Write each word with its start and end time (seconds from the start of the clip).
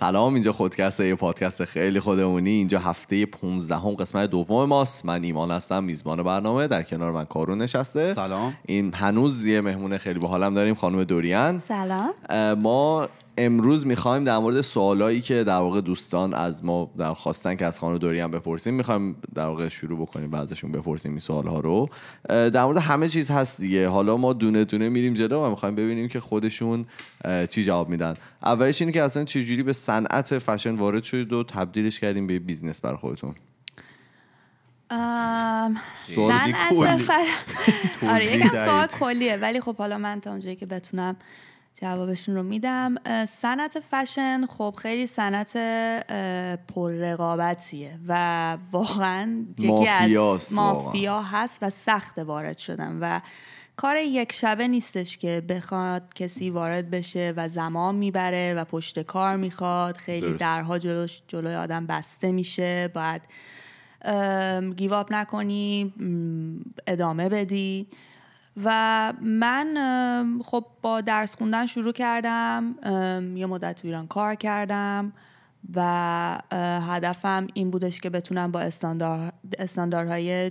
سلام 0.00 0.34
اینجا 0.34 0.52
خودکسته 0.52 1.06
یه 1.06 1.14
پادکست 1.14 1.64
خیلی 1.64 2.00
خودمونی. 2.00 2.50
اینجا 2.50 2.78
هفته 2.78 3.26
15 3.26 3.76
هم 3.76 3.90
قسمت 3.90 4.30
دوم 4.30 4.64
ماست. 4.64 5.06
من 5.06 5.24
ایمان 5.24 5.50
هستم 5.50 5.84
میزبان 5.84 6.22
برنامه. 6.22 6.66
در 6.66 6.82
کنار 6.82 7.12
من 7.12 7.24
کارون 7.24 7.58
نشسته. 7.58 8.14
سلام. 8.14 8.54
این 8.66 8.94
هنوز 8.94 9.46
یه 9.46 9.60
مهمون 9.60 9.98
خیلی 9.98 10.18
باحالم 10.18 10.54
داریم 10.54 10.74
خانم 10.74 11.04
دوریان. 11.04 11.58
سلام. 11.58 12.10
ما 12.54 13.08
امروز 13.44 13.86
می‌خوایم 13.86 14.24
در 14.24 14.38
مورد 14.38 14.60
سوالایی 14.60 15.20
که 15.20 15.44
در 15.44 15.56
واقع 15.56 15.80
دوستان 15.80 16.34
از 16.34 16.64
ما 16.64 16.90
در 16.98 17.14
خواستن 17.14 17.54
که 17.54 17.66
از 17.66 17.78
خانم 17.78 17.98
دوریان 17.98 18.30
بپرسیم 18.30 18.74
می‌خوایم 18.74 19.16
در 19.34 19.46
واقع 19.46 19.68
شروع 19.68 19.98
بکنیم 19.98 20.30
بعضشون 20.30 20.72
بپرسیم 20.72 21.10
این 21.10 21.20
سوالها 21.20 21.60
رو. 21.60 21.88
در 22.28 22.64
مورد 22.64 22.78
همه 22.78 23.08
چیز 23.08 23.30
هست 23.30 23.60
دیگه. 23.60 23.88
حالا 23.88 24.16
ما 24.16 24.32
دونه 24.32 24.64
دونه 24.64 24.88
میریم 24.88 25.14
جلو 25.14 25.40
و 25.40 25.50
می‌خوایم 25.50 25.74
ببینیم 25.74 26.08
که 26.08 26.20
خودشون 26.20 26.86
چی 27.48 27.62
جواب 27.62 27.88
میدن. 27.88 28.14
اولش 28.42 28.82
اینه 28.82 28.92
که 28.92 29.02
اصلا 29.02 29.24
چجوری 29.24 29.62
به 29.62 29.72
صنعت 29.72 30.38
فشن 30.38 30.74
وارد 30.74 31.04
شدید 31.04 31.32
و 31.32 31.44
تبدیلش 31.44 32.00
کردید 32.00 32.26
به 32.26 32.38
business 32.38 32.80
برای 32.80 32.96
خودتون؟ 32.96 33.34
صنعت. 36.06 37.00
ف... 37.00 37.10
آره 38.12 38.36
یکم 38.36 38.56
سوال. 38.56 38.86
کلیه. 38.86 39.36
ولی 39.36 39.60
خب 39.60 39.76
حالا 39.76 39.98
من 39.98 40.20
تا 40.20 40.30
اونجایی 40.30 40.56
که 40.56 40.66
بتونم 40.66 41.16
جوابشون 41.82 42.34
رو 42.34 42.42
میدم 42.42 42.94
صنعت 43.24 43.80
فشن 43.90 44.46
خب 44.46 44.74
خیلی 44.78 45.06
صنعت 45.06 45.56
پر 46.68 46.92
رقابتیه 46.92 47.98
و 48.08 48.58
واقعا 48.72 49.44
یکی 49.58 49.88
از 49.88 50.52
واقعا. 50.52 50.72
مافیا 50.72 51.22
هست 51.22 51.58
و 51.62 51.70
سخت 51.70 52.18
وارد 52.18 52.58
شدن 52.58 52.98
و 53.00 53.20
کار 53.76 53.96
یک 53.96 54.32
شبه 54.32 54.68
نیستش 54.68 55.18
که 55.18 55.42
بخواد 55.48 56.14
کسی 56.14 56.50
وارد 56.50 56.90
بشه 56.90 57.34
و 57.36 57.48
زمان 57.48 57.94
می‌بره 57.94 58.54
و 58.54 58.64
پشت 58.64 59.00
کار 59.00 59.36
می‌خواد 59.36 59.96
خیلی 59.96 60.26
درست. 60.26 60.40
درها 60.40 60.78
جلوش 60.78 61.22
جلوی 61.28 61.54
آدم 61.54 61.86
بسته 61.86 62.32
میشه 62.32 62.88
باید 62.94 63.22
گیواب 64.76 65.12
نکنی 65.12 65.94
ادامه 66.86 67.28
بدی 67.28 67.86
و 68.64 69.12
من 69.22 70.40
خب 70.44 70.66
با 70.82 71.00
درس 71.00 71.36
خوندن 71.36 71.66
شروع 71.66 71.92
کردم. 71.92 72.74
یه 73.36 73.46
مدت 73.46 73.80
تو 73.80 73.88
ایران 73.88 74.06
کار 74.06 74.34
کردم 74.34 75.12
و 75.74 76.42
هدفم 76.88 77.46
این 77.54 77.70
بودش 77.70 78.00
که 78.00 78.10
بتونم 78.10 78.52
با 78.52 78.60
استاندار 78.60 79.32
استانداردهای 79.58 80.50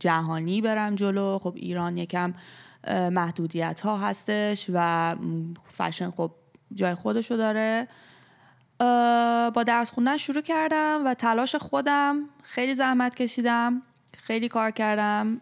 جهانی 0.00 0.60
برم 0.60 0.94
جلو. 0.94 1.38
خب 1.38 1.52
ایران 1.56 1.96
یکم 1.96 2.34
محدودیت 2.88 3.80
ها 3.80 3.96
هستش 3.96 4.70
و 4.74 5.16
فشن 5.72 6.10
خب 6.10 6.30
جای 6.74 6.94
خودشو 6.94 7.36
داره. 7.36 7.88
با 9.54 9.62
درس 9.66 9.90
خوندن 9.90 10.16
شروع 10.16 10.42
کردم 10.42 11.02
و 11.06 11.14
تلاش 11.14 11.56
خودم 11.56 12.16
خیلی 12.42 12.74
زحمت 12.74 13.14
کشیدم 13.14 13.82
خیلی 14.12 14.48
کار 14.48 14.70
کردم. 14.70 15.38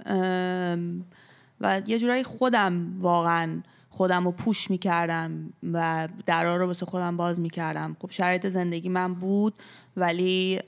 و 1.63 1.83
یه 1.87 1.99
جورایی 1.99 2.23
خودم 2.23 3.01
واقعا 3.01 3.63
خودم 3.89 4.25
رو 4.25 4.33
پوش 4.33 4.71
می‌کردم 4.71 5.53
و 5.73 6.09
درا 6.27 6.57
رو 6.57 6.67
واسه 6.67 6.87
خودم 6.87 7.17
باز 7.17 7.41
می‌کردم. 7.41 7.97
خب 8.03 8.11
شرایط 8.11 8.47
زندگی 8.47 8.89
من 8.89 9.15
بود 9.15 9.55
ولی 9.97 10.61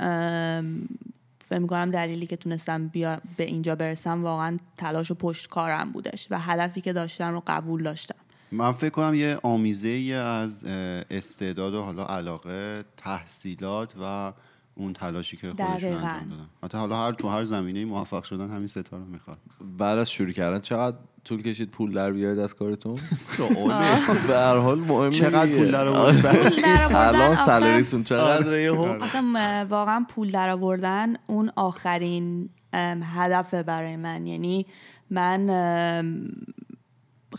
فکر 1.44 1.58
می‌کنم 1.58 1.90
دلیلی 1.90 2.26
که 2.26 2.36
تونستم 2.36 2.88
بیا 2.88 3.20
به 3.36 3.44
اینجا 3.44 3.74
برسم 3.74 4.22
واقعا 4.22 4.56
تلاش 4.76 5.10
و 5.10 5.14
پشت 5.14 5.48
کارم 5.48 5.92
بودش 5.92 6.26
و 6.30 6.38
هدفی 6.38 6.80
که 6.80 6.92
داشتم 6.92 7.32
رو 7.32 7.42
قبول 7.46 7.82
داشتم. 7.82 8.14
من 8.52 8.72
فکر 8.72 8.90
کنم 8.90 9.14
یه 9.14 9.38
آمیزه 9.42 9.88
از 10.14 10.64
استعداد 11.10 11.74
و 11.74 11.82
حالا 11.82 12.04
علاقه 12.04 12.84
تحصیلات 12.96 13.94
و 14.02 14.32
اون 14.74 14.92
تلاشی 14.92 15.36
که 15.36 15.50
خودشون. 15.50 15.66
انجام 15.70 15.92
دادن. 15.92 16.46
حتی 16.64 16.78
حالا 16.78 16.96
هر 17.06 17.12
تو 17.12 17.28
هر 17.28 17.44
زمینه 17.44 17.84
موفق 17.84 18.22
شدن 18.24 18.50
همین 18.50 18.66
ستا 18.66 18.96
رو 18.96 19.04
می‌خواد. 19.04 19.38
بعد 19.78 19.98
از 19.98 20.10
شروع 20.10 20.32
کردن 20.32 20.60
چقدر 20.60 20.96
طول 21.24 21.42
کشید 21.42 21.70
پول 21.70 21.92
در 21.92 22.12
بیارید 22.12 22.38
از 22.38 22.54
کارتون؟ 22.54 22.94
سواله. 23.16 23.96
به 24.28 24.34
هر 24.36 24.56
حال 24.56 24.78
مهمه 24.78 25.10
چقدر. 25.10 25.46
پول 25.56 25.70
در 25.70 25.86
آوردن؟ 25.86 26.20
درآوردن 26.20 26.94
الان 27.08 27.36
سالریتون 27.36 28.04
یهو 28.52 29.02
آخه 29.02 29.20
م- 29.20 29.66
واقعا 29.68 30.06
پول 30.08 30.30
درآوردن 30.30 31.14
اون 31.26 31.50
آخرین 31.56 32.48
ام، 32.72 33.02
هدفه 33.04 33.62
برای 33.62 33.96
من. 33.96 34.26
یعنی 34.26 34.66
من 35.10 35.46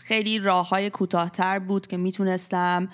خیلی 0.00 0.38
راه 0.38 0.68
های 0.68 0.90
کوتاهتر 0.90 1.58
بود 1.58 1.86
که 1.86 1.96
می‌تونستم 1.96 2.88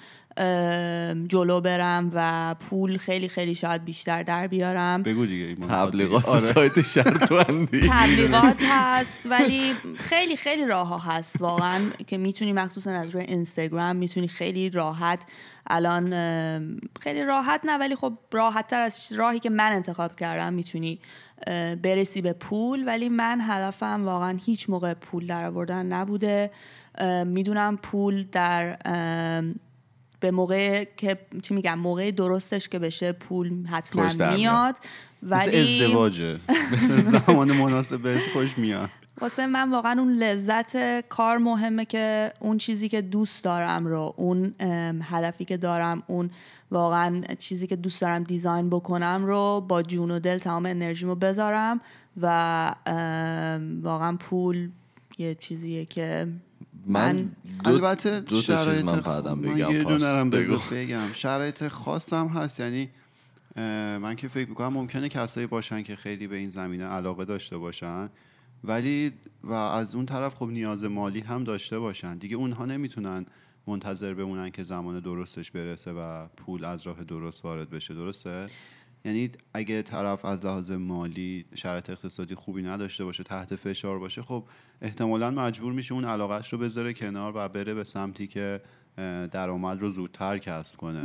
جلو 1.28 1.60
برم 1.60 2.10
و 2.14 2.54
پول 2.54 2.96
خیلی 2.96 3.28
خیلی 3.28 3.54
شاید 3.54 3.84
بیشتر 3.84 4.22
در 4.22 4.46
بیارم 4.46 5.02
بگو 5.02 5.26
دیگه. 5.26 5.54
تبلیغات 5.54 6.28
آره. 6.28 6.40
سایت 6.40 6.80
شرط 6.80 7.32
بندی 7.32 7.88
تبلیغات 7.88 8.62
هست 8.68 9.26
ولی 9.30 9.74
خیلی 9.96 10.36
خیلی 10.36 10.66
راه 10.66 10.88
ها 10.88 10.98
هست 10.98 11.40
واقعا 11.40 11.80
که 12.06 12.18
می‌تونی 12.18 12.52
مخصوصا 12.52 12.90
از 12.90 13.10
روی 13.10 13.22
اینستاگرام 13.22 13.96
می‌تونی 13.96 14.28
خیلی 14.28 14.70
راحت 14.70 15.24
الان 15.66 16.10
خیلی 17.00 17.24
راحت 17.24 17.60
نه 17.64 17.78
ولی 17.78 17.96
خب 17.96 18.12
راحت 18.32 18.66
تر 18.66 18.80
از 18.80 19.12
راهی 19.12 19.38
که 19.38 19.50
من 19.50 19.72
انتخاب 19.72 20.16
کردم 20.16 20.52
می‌تونی 20.52 20.98
برسی 21.82 22.22
به 22.22 22.32
پول 22.32 22.84
ولی 22.86 23.08
من 23.08 23.38
هدفم 23.42 24.04
واقعا 24.04 24.38
هیچ 24.44 24.70
موقع 24.70 24.94
پول 24.94 25.26
در 25.26 25.44
آوردن 25.44 25.86
نبوده 25.86 26.50
می‌دونم 27.26 27.76
پول 27.76 28.24
در 28.32 28.78
به 30.22 30.30
موقع 30.30 30.84
که 30.96 31.18
چی 31.42 31.54
میگم 31.54 31.78
موقع 31.78 32.10
درستش 32.10 32.68
که 32.68 32.78
بشه 32.78 33.12
پول 33.12 33.66
حتما 33.66 34.34
میاد. 34.34 34.76
ولی 35.22 35.82
ازدواجه. 35.84 36.38
زمان 37.12 37.52
مناسب 37.52 38.02
برسی 38.02 38.30
خوش 38.30 38.58
میاد. 38.58 38.90
واسه 39.20 39.46
من 39.46 39.70
واقعا 39.70 40.00
اون 40.00 40.12
لذت 40.12 41.00
کار 41.08 41.38
مهمه 41.38 41.84
که 41.84 42.32
اون 42.40 42.58
چیزی 42.58 42.88
که 42.88 43.02
دوست 43.02 43.44
دارم 43.44 43.86
رو 43.86 44.14
اون 44.16 44.54
هدفی 45.02 45.44
که 45.44 45.56
دارم 45.56 46.02
اون 46.06 46.30
واقعا 46.70 47.22
چیزی 47.38 47.66
که 47.66 47.76
دوست 47.76 48.00
دارم 48.00 48.22
دیزاین 48.22 48.70
بکنم 48.70 49.24
رو 49.24 49.64
با 49.68 49.82
جون 49.82 50.10
و 50.10 50.18
دل 50.18 50.38
تمام 50.38 50.66
انرژیمو 50.66 51.14
بذارم 51.14 51.80
و 52.22 52.74
واقعا 53.82 54.16
پول 54.16 54.70
یه 55.18 55.34
چیزیه 55.34 55.84
که 55.84 56.28
من 56.86 57.30
دو, 57.64 57.70
البته 57.70 58.20
دو 58.20 58.36
تا 58.36 58.42
شرایط 58.42 58.80
چیز 58.80 58.84
من 58.84 59.00
بعدم 59.00 59.32
من 59.32 59.54
بگم 59.54 59.70
یه. 59.70 59.84
دونه 59.84 60.24
بگو. 60.24 60.58
بگم 60.70 61.12
شرایط 61.14 61.68
خاصم 61.68 62.26
هست 62.26 62.60
یعنی 62.60 62.88
من 63.98 64.16
که 64.16 64.28
فکر 64.28 64.48
می‌کنم 64.48 64.72
ممکنه 64.72 65.08
کسایی 65.08 65.46
باشن 65.46 65.82
که 65.82 65.96
خیلی 65.96 66.26
به 66.26 66.36
این 66.36 66.50
زمینه 66.50 66.84
علاقه 66.84 67.24
داشته 67.24 67.58
باشن 67.58 68.10
ولی 68.64 69.12
و 69.44 69.52
از 69.52 69.94
اون 69.94 70.06
طرف 70.06 70.34
خب 70.34 70.48
نیاز 70.48 70.84
مالی 70.84 71.20
هم 71.20 71.44
داشته 71.44 71.78
باشن 71.78 72.18
دیگه 72.18 72.36
اونها 72.36 72.64
نمی‌تونن 72.66 73.26
منتظر 73.66 74.14
بمونن 74.14 74.50
که 74.50 74.62
زمان 74.62 75.00
درستش 75.00 75.50
برسه 75.50 75.92
و 75.92 76.28
پول 76.36 76.64
از 76.64 76.86
راه 76.86 77.04
درست 77.04 77.44
وارد 77.44 77.70
بشه 77.70 77.94
درسته 77.94 78.46
یعنی 79.04 79.30
اگه 79.54 79.82
طرف 79.82 80.24
از 80.24 80.46
لحاظ 80.46 80.70
مالی 80.70 81.44
شرایط 81.54 81.90
اقتصادی 81.90 82.34
خوبی 82.34 82.62
نداشته 82.62 83.04
باشه 83.04 83.22
تحت 83.22 83.56
فشار 83.56 83.98
باشه 83.98 84.22
خب 84.22 84.44
احتمالا 84.82 85.30
مجبور 85.30 85.72
میشه 85.72 85.94
اون 85.94 86.04
علاقش 86.04 86.52
رو 86.52 86.58
بذاره 86.58 86.92
کنار 86.92 87.32
و 87.36 87.48
بره 87.48 87.74
به 87.74 87.84
سمتی 87.84 88.26
که 88.26 88.60
درآمد 89.32 89.80
رو 89.80 89.90
زودتر 89.90 90.38
کسب 90.38 90.76
کنه. 90.76 91.02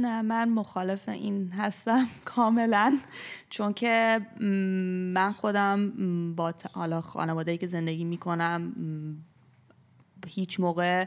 نه 0.00 0.22
من 0.22 0.48
مخالف 0.48 1.08
این 1.08 1.52
هستم 1.52 2.06
کاملا. 2.24 2.98
چون 3.50 3.72
که 3.72 4.20
من 5.14 5.32
خودم 5.32 5.92
با 6.34 6.54
حالا 6.72 7.00
خانواده‌ای 7.00 7.58
که 7.58 7.66
زندگی 7.66 8.04
می‌کنم 8.04 8.72
هیچ 10.26 10.60
موقع 10.60 11.06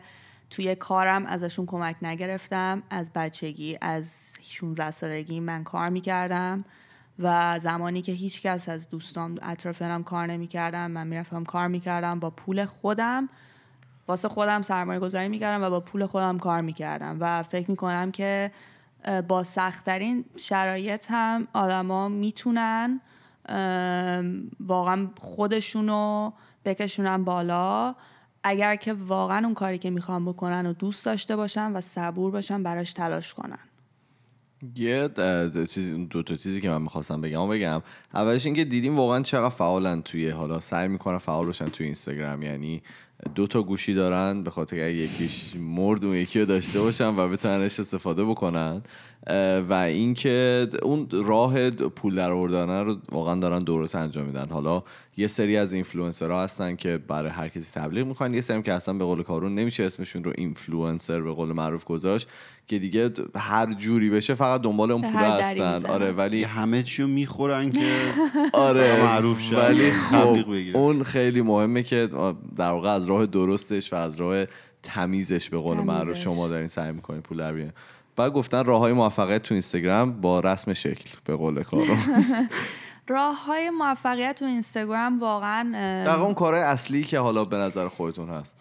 توی 0.51 0.75
کارم 0.75 1.25
ازشون 1.25 1.65
کمک 1.65 1.95
نگرفتم. 2.01 2.83
از 2.89 3.11
بچگی 3.15 3.77
از 3.81 4.33
16 4.41 4.91
سالگی 4.91 5.39
من 5.39 5.63
کار 5.63 5.89
می‌کردم 5.89 6.65
و 7.19 7.59
زمانی 7.59 8.01
که 8.01 8.11
هیچ 8.11 8.41
کس 8.41 8.69
از 8.69 8.89
دوستام 8.89 9.37
اطرافم 9.41 10.03
کار 10.03 10.27
نمی‌کردم 10.27 10.91
من 10.91 11.07
می‌رفتم 11.07 11.43
کار 11.43 11.67
می‌کردم 11.67 12.19
با 12.19 12.29
پول 12.29 12.65
خودم 12.65 13.29
واسه 14.07 14.29
خودم 14.29 14.61
سرمایه 14.61 14.99
گذاری 14.99 15.29
می‌کردم 15.29 15.63
و 15.63 15.69
با 15.69 15.79
پول 15.79 16.05
خودم 16.05 16.39
کار 16.39 16.61
می‌کردم. 16.61 17.17
و 17.19 17.43
فکر 17.43 17.71
می‌کنم 17.71 18.11
که 18.11 18.51
با 19.27 19.43
سختترین 19.43 20.25
شرایط 20.37 21.05
هم 21.09 21.47
آدما 21.53 22.09
می‌تونن 22.09 23.01
واقعا 24.59 25.07
خودشونو 25.19 26.31
بکشونن 26.65 27.23
بالا. 27.23 27.95
اگر 28.43 28.75
که 28.75 28.93
واقعا 28.93 29.45
اون 29.45 29.53
کاری 29.53 29.77
که 29.77 29.89
می‌خوان 29.89 30.25
بکنن 30.25 30.65
و 30.65 30.73
دوست 30.73 31.05
داشته 31.05 31.35
باشن 31.35 31.71
و 31.71 31.81
صبور 31.81 32.31
باشن 32.31 32.63
براش 32.63 32.93
تلاش 32.93 33.33
کنن. 33.33 33.59
یه 34.75 35.09
چیز 35.69 35.93
دو 36.09 36.23
تا 36.23 36.35
چیزی 36.35 36.61
که 36.61 36.69
من 36.69 36.81
می‌خواستم 36.81 37.21
بگم 37.21 37.49
بگم. 37.49 37.81
اولش 38.13 38.45
اینکه 38.45 38.65
دیدیم 38.65 38.97
واقعا 38.97 39.21
چقدر 39.21 39.49
فعالن 39.49 40.01
توی 40.01 40.29
حالا 40.29 40.59
سعی 40.59 40.87
می‌کنن 40.87 41.17
فعال 41.17 41.45
باشن 41.45 41.69
توی 41.69 41.85
اینستاگرام 41.85 42.41
یعنی 42.41 42.83
دو 43.35 43.47
تا 43.47 43.63
گوشی 43.63 43.93
دارن 43.93 44.43
به 44.43 44.51
خاطر 44.51 44.75
اگه 44.75 44.93
یکیش 44.93 45.55
مرد 45.55 46.05
اون 46.05 46.15
یکی 46.15 46.39
رو 46.39 46.45
داشته 46.45 46.79
باشن 46.81 47.15
و 47.15 47.29
بتوننش 47.29 47.79
استفاده 47.79 48.25
بکنن. 48.25 48.81
و 49.69 49.73
اینکه 49.73 50.67
اون 50.81 51.07
راه 51.11 51.69
پول 51.69 52.15
در 52.15 52.31
آوردن 52.31 52.69
رو 52.85 52.97
واقعا 53.11 53.35
دارن 53.35 53.59
درست 53.59 53.95
انجام 53.95 54.25
میدن. 54.25 54.47
حالا 54.49 54.83
یه 55.17 55.27
سری 55.27 55.57
از 55.57 55.73
اینفلوئنسرها 55.73 56.43
هستن 56.43 56.75
که 56.75 56.97
برای 56.97 57.31
هر 57.31 57.47
کسی 57.47 57.71
تبلیغ 57.81 58.07
می‌کنن. 58.07 58.33
یه 58.33 58.41
سری 58.41 58.63
که 58.63 58.73
اصلا 58.73 58.93
به 58.93 59.03
قول 59.05 59.23
کارون 59.23 59.55
نمیشه 59.55 59.83
اسمشون 59.83 60.23
رو 60.23 60.33
اینفلوئنسر 60.37 61.21
به 61.21 61.31
قول 61.31 61.51
معروف 61.51 61.85
گذاشت. 61.85 62.27
که 62.71 62.79
دیگه 62.79 63.11
هر 63.35 63.73
جوری 63.73 64.09
بشه 64.09 64.33
فقط 64.33 64.61
دنبال 64.61 64.91
اون 64.91 65.01
پول 65.01 65.21
هستن. 65.21 65.85
آره 65.85 66.11
ولی 66.11 66.43
همه 66.43 66.83
چیو 66.83 67.07
می‌خورن 67.07 67.71
که 67.71 67.91
آره 68.53 69.03
معروف 69.03 69.39
شد 69.39 69.57
ولی 69.57 69.91
خب 69.91 70.37
اون 70.73 71.03
خیلی 71.03 71.41
مهمه 71.41 71.83
که 71.83 72.09
در 72.55 72.71
واقع 72.71 72.89
از 72.89 73.05
راه 73.05 73.25
درستش 73.25 73.93
و 73.93 73.95
از 73.95 74.15
راه 74.15 74.45
تمیزش 74.83 75.49
به 75.49 75.57
قول 75.57 75.77
معروف 75.77 76.17
شما 76.17 76.47
دارین 76.47 76.67
سعی 76.67 76.91
می‌کنین 76.91 77.21
پول 77.21 77.37
در 77.37 77.71
بعد 78.15 78.33
گفتن 78.33 78.65
راه 78.65 78.79
های 78.79 78.93
موفقیت 78.93 79.43
تو 79.43 79.53
اینستاگرام 79.53 80.21
با 80.21 80.39
رسم 80.39 80.73
شکل 80.73 81.09
به 81.25 81.35
قول 81.35 81.63
کارو. 81.63 81.83
راه 83.11 83.45
های 83.45 83.69
موفقیت 83.69 84.39
تو 84.39 84.45
اینستاگرام 84.45 85.19
واقعا 85.19 85.71
در 86.05 86.19
اون 86.19 86.33
کارهای 86.33 86.63
اصلی 86.63 87.03
که 87.03 87.19
حالا 87.19 87.43
به 87.43 87.57
نظر 87.57 87.87
خودتون 87.87 88.29
هست. 88.29 88.55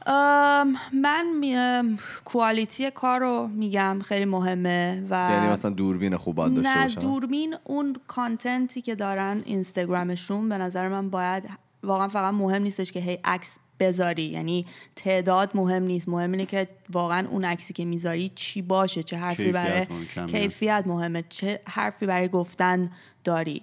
من 0.93 1.99
کوالیتی 2.25 2.91
کار 2.91 3.21
رو 3.21 3.47
میگم 3.47 3.99
خیلی 4.05 4.25
مهمه 4.25 5.03
و 5.11 5.31
یعنی 5.31 5.53
مثلا 5.53 5.71
دوربین 5.71 6.17
خوب 6.17 6.35
باید 6.35 6.55
داشته 6.55 6.79
نه 6.79 6.89
دوربین 6.89 7.57
اون 7.65 7.97
کانتنتی 8.07 8.81
که 8.81 8.95
دارن 8.95 9.43
اینستاگرامشون 9.45 10.49
به 10.49 10.59
نظر 10.59 10.89
من 10.89 11.11
باید 11.11 11.45
واقعا 11.83 12.09
فقط 12.09 12.35
مهم 12.35 12.63
نیستش 12.63 12.93
که 12.93 13.01
هی 13.01 13.19
عکس 13.25 13.59
بذاری. 13.81 14.23
یعنی 14.23 14.67
تعداد 14.97 15.51
مهم 15.55 15.83
نیست. 15.83 16.09
مهم 16.09 16.33
اینه 16.33 16.47
که 16.47 16.69
واقعا 16.93 17.29
اون 17.29 17.45
عکسی 17.45 17.75
که 17.75 17.85
می‌ذاری 17.85 18.33
چی 18.35 18.63
باشه 18.63 19.03
چه 19.03 19.17
حرفی 19.17 19.53
برای 19.53 19.87
کیفیت 20.27 20.85
مهمه 20.87 21.25
چه 21.29 21.61
حرفی 21.69 22.07
برای 22.07 22.29
گفتن 22.29 22.91
داری. 23.25 23.63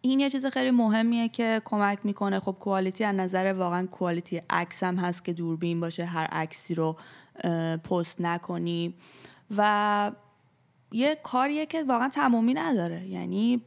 این 0.00 0.20
یه 0.20 0.30
چیز 0.30 0.46
خیلی 0.46 0.70
مهمیه 0.70 1.28
که 1.28 1.62
کمک 1.64 1.98
می‌کنه. 2.04 2.40
خب 2.40 2.56
کوالیتی 2.60 3.04
از 3.04 3.14
نظر 3.14 3.52
واقعا 3.52 3.86
کوالیتی 3.86 4.42
عکس 4.50 4.82
هم 4.82 4.96
هست 4.96 5.24
که 5.24 5.32
دوربین 5.32 5.80
باشه 5.80 6.04
هر 6.04 6.24
عکسی 6.24 6.74
رو 6.74 6.96
پست 7.84 8.20
نکنی. 8.20 8.94
و 9.56 10.12
یه 10.92 11.18
کاریه 11.22 11.66
که 11.66 11.84
واقعا 11.84 12.08
تمومی 12.08 12.54
نداره. 12.54 13.06
یعنی 13.06 13.62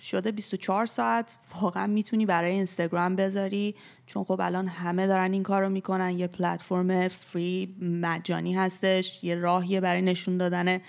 شده 0.00 0.32
24 0.32 0.86
ساعت 0.86 1.36
واقعا 1.60 1.86
می‌تونی 1.86 2.26
برای 2.26 2.52
اینستاگرام 2.52 3.16
بذاری. 3.16 3.74
چون 4.06 4.24
خب 4.24 4.40
الان 4.40 4.68
همه 4.68 5.06
دارن 5.06 5.32
این 5.32 5.42
کار 5.42 5.62
رو 5.62 5.68
می‌کنن. 5.68 6.18
یه 6.18 6.26
پلتفرم 6.26 7.08
فری 7.08 7.76
مجانی 7.80 8.54
هستش. 8.54 9.24
یه 9.24 9.34
راهیه 9.34 9.80
برای 9.80 10.02
نشون 10.02 10.36
دادن 10.36 10.80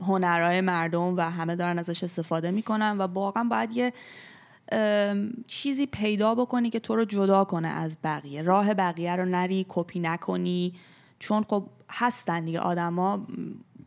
هنرهای 0.00 0.60
مردم 0.60 1.16
و 1.16 1.20
همه 1.20 1.56
دارن 1.56 1.78
ازش 1.78 2.04
استفاده 2.04 2.50
می‌کنن 2.50 2.98
و 2.98 3.02
واقعا 3.02 3.44
باید 3.44 3.76
یه 3.76 3.92
چیزی 5.46 5.86
پیدا 5.86 6.34
بکنی 6.34 6.70
که 6.70 6.80
تو 6.80 6.96
رو 6.96 7.04
جدا 7.04 7.44
کنه 7.44 7.68
از 7.68 7.96
بقیه. 8.04 8.42
راه 8.42 8.74
بقیه 8.74 9.16
رو 9.16 9.24
نری 9.24 9.66
کپی 9.68 10.00
نکنی. 10.00 10.74
چون 11.18 11.44
خب 11.48 11.66
هستن 11.90 12.44
دیگه 12.44 12.60
آدما. 12.60 13.26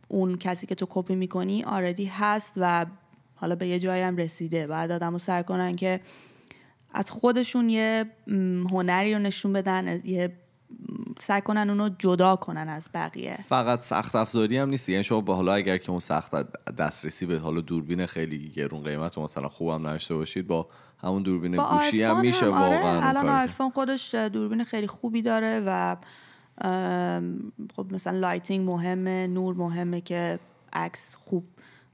اون 0.08 0.38
کسی 0.38 0.66
که 0.66 0.74
تو 0.74 0.86
کپی 0.88 1.14
می‌کنی 1.14 1.64
آردی 1.64 2.04
هست 2.04 2.54
و 2.56 2.86
حالا 3.34 3.54
به 3.54 3.66
یه 3.66 3.78
جایی 3.78 4.02
هم 4.02 4.16
رسیده. 4.16 4.66
بعد 4.66 4.90
آدم 4.90 5.16
رو 5.16 5.42
کنن 5.42 5.76
که 5.76 6.00
از 6.94 7.10
خودشون 7.10 7.70
یه 7.70 8.04
هنری 8.70 9.14
رو 9.14 9.20
نشون 9.20 9.52
بدن 9.52 10.00
یه 10.04 10.32
سعی 11.18 11.40
کنن 11.40 11.70
اونو 11.70 11.88
جدا 11.98 12.36
کنن 12.36 12.68
از 12.68 12.88
بقیه. 12.94 13.38
فقط 13.48 13.80
سخت 13.80 14.16
افزاری 14.16 14.58
هم 14.58 14.68
نیست 14.68 14.88
یعنی 14.88 15.04
شما 15.04 15.20
با 15.20 15.34
حالا 15.34 15.54
اگر 15.54 15.78
که 15.78 15.90
اون 15.90 16.00
سخت 16.00 16.34
دسترسی 16.78 17.26
به 17.26 17.38
حالا 17.38 17.60
دوربین 17.60 18.06
خیلی 18.06 18.48
گرون 18.48 18.82
قیمت 18.82 19.18
و 19.18 19.22
مثلا 19.22 19.48
خوبم 19.48 19.86
نداشته 19.86 20.14
باشید 20.14 20.46
با 20.46 20.68
همون 20.98 21.22
دوربین 21.22 21.56
گوشی 21.56 22.02
هم 22.02 22.20
میشه 22.20 22.46
هم 22.46 22.52
آره. 22.52 22.76
واقعا 22.76 23.08
الان 23.08 23.28
آیفون 23.28 23.70
خودش 23.70 24.14
دوربین 24.14 24.64
خیلی 24.64 24.86
خوبی 24.86 25.22
داره 25.22 25.62
و 25.66 25.96
خب 27.76 27.86
مثلا 27.90 28.18
lighting 28.18 28.70
مهمه 28.70 29.26
نور 29.26 29.54
مهمه 29.54 30.00
که 30.00 30.38
عکس 30.72 31.14
خوب 31.14 31.44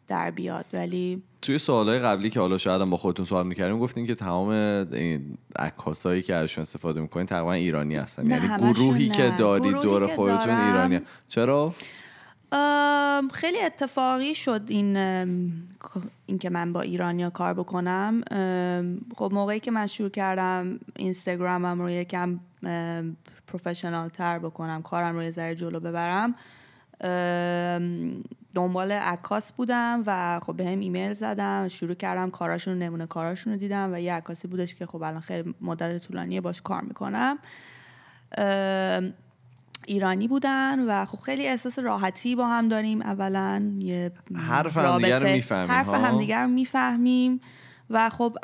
در 0.08 0.30
بیاد. 0.30 0.66
ولی 0.72 1.22
توی 1.42 1.58
سوالای 1.58 1.98
قبلی 1.98 2.30
که 2.30 2.40
حالا 2.40 2.58
شاید 2.58 2.82
با 2.82 2.96
خودتون 2.96 3.24
سوال 3.24 3.46
می‌کردیم 3.46 3.78
گفتیم 3.78 4.06
که 4.06 4.14
تمام 4.14 4.48
این 4.48 5.38
عکاسایی 5.58 6.22
که 6.22 6.34
ازشون 6.34 6.62
استفاده 6.62 7.00
می‌کنین 7.00 7.26
تقریبا 7.26 7.52
ایرانی 7.52 7.96
هستن. 7.96 8.30
یعنی 8.30 8.72
گروهی 8.72 9.08
نه. 9.08 9.16
که 9.16 9.32
دارید 9.38 9.76
دور 9.76 10.06
خودتون 10.06 10.60
ایرانی 10.60 11.00
چرا؟ 11.28 11.74
خیلی 13.32 13.60
اتفاقی 13.60 14.34
شد 14.34 14.62
این 14.68 14.96
این 16.26 16.38
که 16.40 16.50
من 16.50 16.72
با 16.72 16.80
ایرانیا 16.80 17.30
کار 17.30 17.54
بکنم. 17.54 18.20
خب 19.16 19.30
موقعی 19.34 19.60
که 19.60 19.70
من 19.70 19.86
شروع 19.86 20.10
کردم 20.10 20.80
اینستاگرامم 20.96 21.80
رو 21.80 21.90
یکم 21.90 22.40
پروفشنال 23.46 24.08
تر 24.08 24.38
بکنم 24.38 24.82
کارم 24.82 25.14
رو 25.14 25.22
یه 25.22 25.30
ذره 25.30 25.54
جلو 25.54 25.80
ببرم. 25.80 26.34
دنبال 28.54 28.92
عکاس 28.92 29.52
بودم 29.52 30.02
و 30.06 30.40
خب 30.42 30.56
به 30.56 30.64
هم 30.64 30.80
ایمیل 30.80 31.12
زدم 31.12 31.68
شروع 31.68 31.94
کردم 31.94 32.30
کاراشون 32.30 32.78
نمونه 32.78 33.06
کاراشون 33.06 33.52
رو 33.52 33.58
دیدم 33.58 33.90
و 33.92 34.00
یه 34.00 34.12
عکاسی 34.12 34.48
بودش 34.48 34.74
که 34.74 34.86
خب 34.86 35.02
الان 35.02 35.20
خیلی 35.20 35.54
مدت 35.60 35.98
طولانیه 35.98 36.40
باش 36.40 36.62
کار 36.62 36.80
می‌کنم. 36.80 37.38
ایرانی 39.86 40.28
بودن 40.28 40.80
و 40.88 41.04
خب 41.04 41.20
خیلی 41.20 41.46
احساس 41.46 41.78
راحتی 41.78 42.36
با 42.36 42.46
هم 42.46 42.68
داریم 42.68 43.02
اولا. 43.02 43.72
یه 43.78 44.12
حرف 44.48 44.76
همدیگر 44.76 45.18
رو 45.18 45.28
می‌فهمیم 45.28 45.70
حرف 45.70 45.88
همدیگر 45.88 46.42
رو 46.42 46.48
می‌فهمیم 46.48 47.40
و 47.90 48.10
خب 48.10 48.36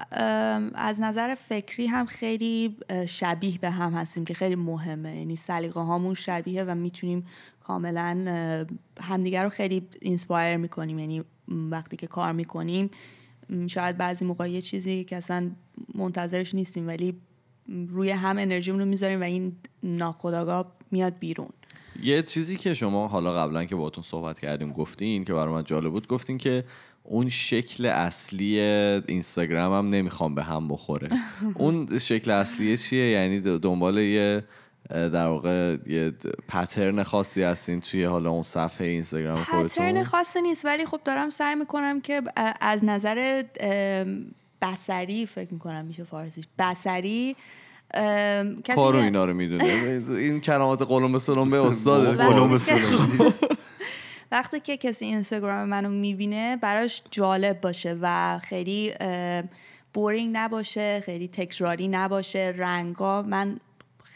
از 0.74 1.00
نظر 1.00 1.34
فکری 1.34 1.86
هم 1.86 2.06
خیلی 2.06 2.76
شبیه 3.06 3.58
به 3.58 3.70
هم 3.70 3.92
هستیم 3.92 4.24
که 4.24 4.34
خیلی 4.34 4.54
مهمه. 4.54 5.16
یعنی 5.16 5.36
سلیقه 5.36 5.80
هامون 5.80 6.14
شبیه 6.14 6.64
و 6.64 6.74
می‌تونیم 6.74 7.26
کاملا 7.66 8.66
همدیگر 9.00 9.44
رو 9.44 9.48
خیلی 9.48 9.88
inspire 10.02 10.56
می‌کنیم. 10.56 10.98
یعنی 10.98 11.24
وقتی 11.48 11.96
که 11.96 12.06
کار 12.06 12.32
می‌کنیم 12.32 12.90
شاید 13.66 13.96
بعضی 13.96 14.24
موقع 14.24 14.50
یه 14.50 14.60
چیزی 14.60 15.04
که 15.04 15.16
اصلا 15.16 15.50
منتظرش 15.94 16.54
نیستیم 16.54 16.86
ولی 16.86 17.14
روی 17.88 18.10
هم 18.10 18.38
انرژیمون 18.38 18.80
رو 18.80 18.86
می‌ذاریم 18.86 19.20
و 19.20 19.22
این 19.22 19.52
ناخداگاه 19.82 20.72
میاد 20.90 21.18
بیرون. 21.18 21.48
یه 22.02 22.22
چیزی 22.22 22.56
که 22.56 22.74
شما 22.74 23.08
حالا 23.08 23.32
قبلا 23.32 23.64
که 23.64 23.76
باتون 23.76 24.04
صحبت 24.04 24.38
کردیم 24.38 24.72
گفتین 24.72 25.24
که 25.24 25.32
برای 25.32 25.54
من 25.54 25.64
جالب 25.64 25.92
بود 25.92 26.08
گفتین 26.08 26.38
که 26.38 26.64
اون 27.02 27.28
شکل 27.28 27.86
اصلی 27.86 28.60
اینستاگرام 28.60 29.72
هم 29.72 29.94
نمی‌خوام 29.94 30.34
به 30.34 30.42
هم 30.42 30.68
بخوره. 30.68 31.08
اون 31.54 31.98
شکل 31.98 32.30
اصلی 32.30 32.76
چیه؟ 32.76 33.10
یعنی 33.10 33.40
دنبال 33.40 33.98
یه 33.98 34.44
در 34.90 35.26
واقع 35.26 35.76
یه 35.86 36.12
پترن 36.48 37.02
خاصی 37.02 37.42
هستین 37.42 37.80
توی 37.80 38.04
حالا 38.04 38.30
اون 38.30 38.42
صفحه 38.42 38.86
اینستاگرام 38.86 39.36
خودتون؟ 39.36 39.62
پترن 39.62 40.04
خاصی 40.04 40.42
نیست 40.42 40.64
ولی 40.64 40.86
خب 40.86 41.00
دارم 41.04 41.30
سعی 41.30 41.54
می‌کنم 41.54 42.00
که 42.00 42.22
از 42.60 42.84
نظر 42.84 43.42
بسری 44.62 45.26
فکر 45.26 45.52
می‌کنم 45.52 45.84
میشه 45.84 46.04
فارسیش. 46.04 46.44
بسری 46.58 47.36
کارو 48.74 48.98
اینا 48.98 49.24
رو 49.24 49.34
می‌دونه. 49.34 50.02
این 50.08 50.40
کلمات 50.40 50.82
قلم 50.82 51.18
سلم 51.18 51.50
به 51.50 51.66
استاد 51.66 52.16
قلم 52.16 52.60
وقتی 54.32 54.60
که 54.60 54.76
کسی 54.76 55.04
اینستاگرام 55.04 55.68
منو 55.68 55.88
می‌بینه 55.88 56.56
براش 56.56 57.02
جالب 57.10 57.60
باشه 57.60 57.96
و 58.02 58.38
خیلی 58.42 58.94
بورینگ 59.94 60.30
نباشه 60.36 61.00
خیلی 61.00 61.28
تکراری 61.28 61.88
نباشه 61.88 62.54
رنگا 62.56 63.22
من 63.22 63.56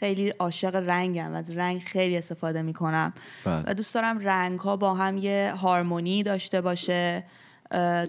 خیلی 0.01 0.29
عاشق 0.29 0.75
رنگم 0.75 1.33
از 1.33 1.51
رنگ 1.51 1.79
خیلی 1.79 2.17
استفاده 2.17 2.61
می‌کنم. 2.61 3.13
بله. 3.45 3.63
و 3.67 3.73
دوست 3.73 3.95
دارم 3.95 4.19
رنگ 4.19 4.59
ها 4.59 4.77
با 4.77 4.93
هم 4.93 5.17
یه 5.17 5.53
هارمونی 5.61 6.23
داشته 6.23 6.61
باشه 6.61 7.23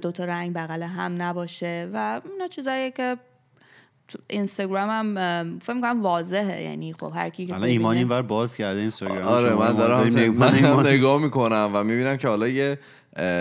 دوتا 0.02 0.24
رنگ 0.24 0.54
بغل 0.54 0.82
هم 0.82 1.22
نباشه 1.22 1.90
و 1.92 2.20
اینا 2.32 2.48
چیزایی 2.48 2.90
که 2.90 3.16
اینستاگرام 4.28 4.90
هم 4.90 5.58
فکر 5.58 5.72
می‌کنم 5.72 6.02
واضحه. 6.02 6.62
یعنی 6.62 6.92
خب 6.92 7.12
هر 7.14 7.30
کی 7.30 7.46
که 7.46 7.54
الان 7.54 7.68
ایمان 7.68 7.96
اینور 7.96 8.22
باز 8.22 8.56
کرده 8.56 8.80
اینستاگرام 8.80 9.22
آره 9.22 9.54
من 9.54 9.76
دارم 9.76 10.08
من 10.28 10.86
نگاه 10.86 11.22
می‌کنم 11.22 11.70
و 11.74 11.84
می‌بینم 11.84 12.16
که 12.16 12.28
حالا 12.28 12.48
یه 12.48 12.78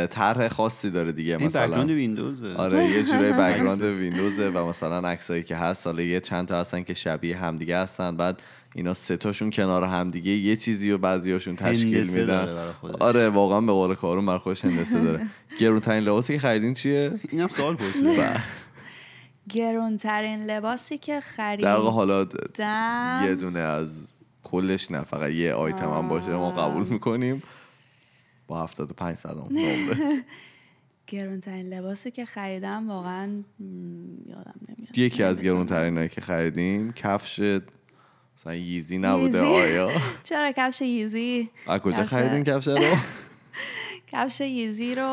طرح 0.10 0.48
خاصی 0.48 0.90
داره 0.90 1.12
دیگه. 1.12 1.38
این 1.38 1.48
مثلا 1.48 1.68
بک‌گراند 1.68 1.92
ویندوزه 1.92 2.56
آره 2.56 2.86
یه 2.86 3.04
جورای 3.04 3.34
بک‌گراند 3.34 3.82
ویندوزه 3.82 4.50
و 4.50 4.66
مثلا 4.66 5.10
عکسایی 5.10 5.44
که 5.44 5.56
هست. 5.56 5.88
حالا 5.88 6.02
یه 6.02 6.20
چند 6.20 6.48
تا 6.48 6.60
هستن 6.60 6.84
که 6.84 6.94
شبیه 6.94 7.38
همدیگه 7.38 7.78
هستن. 7.78 8.18
بعد 8.18 8.42
اینا 8.76 8.94
سه 8.94 9.18
تاشون 9.18 9.50
کنار 9.50 9.84
همدیگه. 9.84 10.32
یه 10.32 10.56
چیزی 10.56 10.92
و 10.92 10.98
بعضیاشون 10.98 11.56
تشکیل 11.56 12.10
میدن. 12.10 12.74
آره 13.00 13.30
واقعا 13.30 13.62
به 13.62 13.72
قول 13.72 13.96
کارون 13.96 14.26
بر 14.26 14.38
خودش 14.38 14.66
هندسه 14.66 15.00
داره. 15.00 15.28
گرون 15.60 15.80
ترین 15.80 16.04
لباسی 16.04 16.34
که 16.34 16.40
خریدین 16.40 16.74
چیه؟ 16.74 17.12
اینم 17.30 17.48
سوال 17.48 17.76
پرسیدم 17.76 18.44
گرونترین 19.50 20.46
لباسی 20.46 20.98
که 20.98 21.22
در 21.38 21.76
واقع 21.76 21.90
حالا 21.90 22.26
خریدم 22.26 23.26
یه 23.26 23.36
دونه 23.36 23.60
از 23.60 24.08
کلش 24.44 24.92
نه 24.92 25.02
فقط 25.02 25.32
یه 25.32 25.54
آیتم 25.54 25.94
هم 25.94 26.08
باشه 26.08 26.30
ما 26.30 26.52
قبول 26.52 26.84
می‌کنیم. 26.88 27.44
با 28.52 28.64
75 28.64 29.16
صدم 29.18 29.48
نمره 29.52 30.24
گرونترین 31.08 31.74
لباسی 31.74 32.12
که 32.12 32.26
خریدم 32.26 32.90
واقعا 32.90 33.26
یادم 34.26 34.54
نمیاد. 34.70 34.98
یکی 34.98 35.24
از 35.24 35.42
گرونترینایی 35.42 36.10
که 36.10 36.22
خریدین 36.22 36.92
کفش 36.92 37.40
مثلا 38.38 38.56
ییزی 38.56 38.98
نبوده. 38.98 39.42
آیا؟ 39.42 39.90
چرا 40.30 40.52
کفش 40.58 40.82
ییزی؟ 40.82 41.50
از 41.68 41.82
کجا 41.82 42.06
خریدین 42.06 42.44
کفش 42.44 42.68
رو؟ 42.68 42.96
کفش 44.12 44.42
ییزی 44.42 44.96
رو 44.96 45.08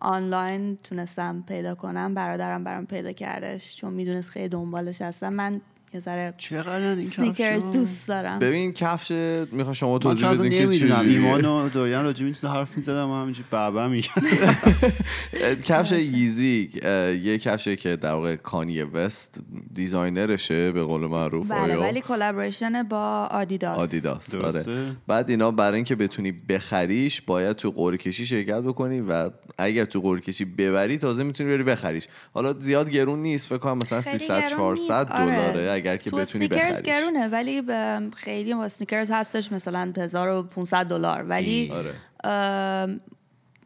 آنلاین 0.00 0.76
تونستم 0.76 1.44
پیدا 1.48 1.74
کنم. 1.74 2.14
برادرم 2.14 2.64
برام 2.64 2.86
پیدا 2.86 3.12
کردش 3.12 3.76
چون 3.76 3.92
می‌دونست 3.92 4.30
خیلی 4.30 4.48
دنبالش 4.48 5.02
هستم. 5.02 5.32
من 5.32 5.60
یه 5.96 6.00
ذره 6.00 6.34
چقدر 6.36 6.88
این 6.90 7.04
sneakers؟ 7.04 7.64
دوست 7.64 8.08
دارم 8.08 8.38
ببین 8.38 8.72
کفش 8.72 9.10
می‌خوام 9.52 9.72
شما 9.72 9.98
توضیح 9.98 10.28
بدین 10.30 10.50
که 10.50 10.66
نمی‌دونم. 10.66 11.08
ایمان 11.08 11.44
و 11.44 11.68
دوریان 11.68 12.04
راجع 12.04 12.24
به 12.24 12.32
چیزا 12.32 12.52
حرف 12.52 12.76
می‌زدم 12.76 13.04
من 13.04 13.22
همینجوری 13.22 13.48
بابا 13.50 13.88
میگم 13.88 14.08
کفش 15.68 15.92
ییزی 15.92 16.70
اه، 16.82 17.14
یه 17.14 17.38
کفشه 17.38 17.76
که 17.76 17.96
در 17.96 18.12
واقع 18.12 18.36
کانی 18.36 18.82
وست 18.82 19.40
designer 19.74 20.45
شه 20.45 20.72
به 20.72 20.82
قول 20.82 21.00
معروف 21.00 21.50
بله 21.50 21.76
ولی 21.76 22.00
collaboration 22.00 22.82
با 22.82 23.28
آدیداس 23.30 23.78
آدیداس. 23.78 24.34
آره. 24.34 24.96
بعد 25.06 25.30
اینا 25.30 25.50
برای 25.50 25.74
اینکه 25.76 25.94
بتونی 25.96 26.32
بخریش 26.32 27.20
باید 27.20 27.56
تو 27.56 27.70
قرعه 27.70 27.98
کشی 27.98 28.26
شرکت 28.26 28.60
بکنی 28.60 29.00
و 29.00 29.30
اگر 29.58 29.84
تو 29.84 30.00
قرعه 30.00 30.20
کشی 30.20 30.44
ببری 30.44 30.98
تازه 30.98 31.22
می‌تونی 31.22 31.50
بری 31.50 31.62
بخریش 31.62 32.08
حالا 32.34 32.52
زیاد 32.52 32.90
گرون 32.90 33.22
نیست 33.22 33.48
فکر 33.48 33.58
کنم 33.58 33.76
مثلا 33.76 34.00
خیلی 34.00 34.18
300 34.18 34.40
گرون 34.40 34.56
400 34.56 34.94
نیست. 34.94 35.10
آره. 35.12 35.52
دلاره 35.52 35.80
اگر 35.88 35.96
که 35.96 36.10
تو 36.10 36.16
بتونی 36.16 36.46
سنیکرز 36.46 36.82
گرونه 36.82 37.28
ولی 37.28 37.62
به 37.62 38.08
خیلی 38.16 38.54
با 38.54 38.68
سنیکرز 38.68 39.10
هستش 39.10 39.52
مثلا 39.52 39.92
1500 39.96 40.86
دلار. 40.86 41.22
ولی 41.22 41.72
آره. 41.72 43.00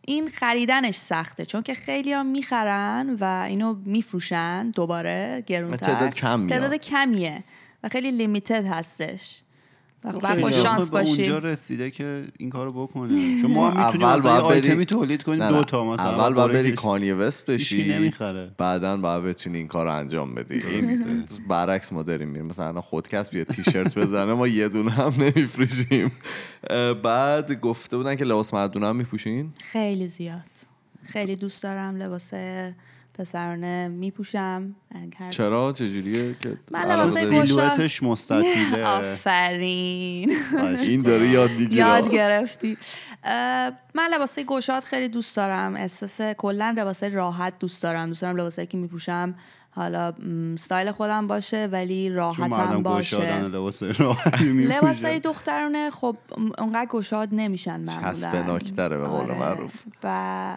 این 0.07 0.29
خریدنش 0.29 0.97
سخته 0.97 1.47
چون 1.47 1.63
که 1.63 1.75
خیلی 1.75 2.13
ها 2.13 2.23
می‌خرن 2.23 3.17
و 3.21 3.45
اینو 3.49 3.75
میفروشن 3.85 4.65
دوباره 4.65 5.45
گرونتر. 5.47 5.87
تعداد 5.87 6.15
کم. 6.15 6.47
تعداد 6.47 6.75
کمیه 6.75 7.45
و 7.85 7.89
خیلی 7.89 8.11
لیمیتد 8.11 8.67
هستش. 8.67 9.43
و 10.05 10.11
خیلی 10.27 10.43
خوش 10.43 10.53
آخه 10.53 10.63
شانس 10.63 10.91
به 10.91 10.99
اونجا 10.99 11.35
باشی 11.41 11.47
رسیده 11.47 11.91
که 11.91 12.25
این 12.39 12.51
کارو 12.51 12.87
بکنه. 12.87 13.41
چون 13.43 13.51
ما 13.51 13.71
هم 13.71 13.77
می‌تونیم 13.87 14.07
اول 14.07 14.23
باید 14.23 14.43
بری- 14.49 14.69
آیتمی 14.69 14.87
تولید 14.87 15.23
کنیم 15.23 15.49
دو. 15.51 15.65
تا 15.65 15.85
مثلا. 15.95 16.11
اول 16.11 16.35
باید 16.35 16.53
بری. 16.53 16.73
کانی 16.73 17.13
وست 17.13 17.47
بشی 17.51 17.89
نمی‌خره. 17.93 18.51
بعدا 18.59 18.97
باید 18.97 19.23
بتونی 19.25 19.59
این 19.59 19.69
کار 19.69 19.87
رو 19.87 19.95
انجام 19.95 20.35
بدی. 20.35 20.63
این 20.63 21.25
برعکس 21.49 21.93
ما 21.93 22.03
داریم 22.03 22.29
میریم. 22.29 22.47
مثلا 22.47 22.81
خودکس 22.81 23.31
بیا 23.31 23.45
تیشرت 23.45 23.99
بزنه 23.99 24.35
ما 24.35 24.47
یه 24.49 24.69
دونه 24.69 24.91
هم 24.91 25.15
نمیفروشیم. 25.19 26.13
بعد 27.03 27.61
گفته 27.61 27.97
بودن 27.97 28.17
که 28.17 28.25
لباس 28.25 28.55
مردونه 28.55 28.87
هم 28.87 28.97
میپوشین؟ 28.97 29.53
خیلی 29.65 30.09
زیاد. 30.09 30.41
خیلی 31.05 31.37
دوست 31.37 31.63
دارم 31.63 31.97
لباس 31.97 32.31
پسرانه 33.15 33.89
میپوشم. 33.89 34.75
چرا؟ 35.31 35.73
چجوریه 35.73 36.35
که 36.43 36.59
من 36.71 36.81
لباسای؟ 36.81 37.23
گوش- 37.27 37.49
سیلویتش 37.49 38.03
مستطیله. 38.03 38.85
آفرین. 38.85 40.33
این 40.81 41.03
داره 41.03 41.29
یاد 41.29 41.51
می‌گیره 41.51 41.75
یاد 41.77 42.11
گرفتی. 42.11 42.77
من 43.95 44.09
لباسه 44.13 44.43
گشاد 44.45 44.85
خیلی 44.85 45.09
دوست 45.09 45.37
دارم. 45.37 45.77
احساس 45.77 46.21
کلا 46.21 46.75
لباسه 46.79 47.09
راحت 47.09 47.59
دوست 47.59 47.83
دارم. 47.83 48.07
دوست 48.09 48.23
دارم 48.23 48.37
لباسایی 48.37 48.67
که 48.67 48.79
میپوشم. 48.79 49.35
حالا 49.73 50.15
م، 50.19 50.55
استایل 50.55 50.91
خودم 50.91 51.27
باشه 51.27 51.69
ولی 51.73 52.11
راحتم 52.11 52.47
مردم 52.47 52.83
گشادن 52.83 52.83
باشه 52.83 53.43
لباس 53.43 53.83
لباسای 54.43 55.19
دخترانه 55.19 55.91
خب 55.91 56.17
اونقدر 56.59 56.87
گشاد 56.91 57.29
نمیشن 57.33 57.81
معمولا. 57.81 58.13
چسبناک‌تره 58.13 58.97
به 58.99 59.07
قول 59.07 59.21
آره. 59.21 59.39
معروف. 59.39 59.73
و 60.05 60.57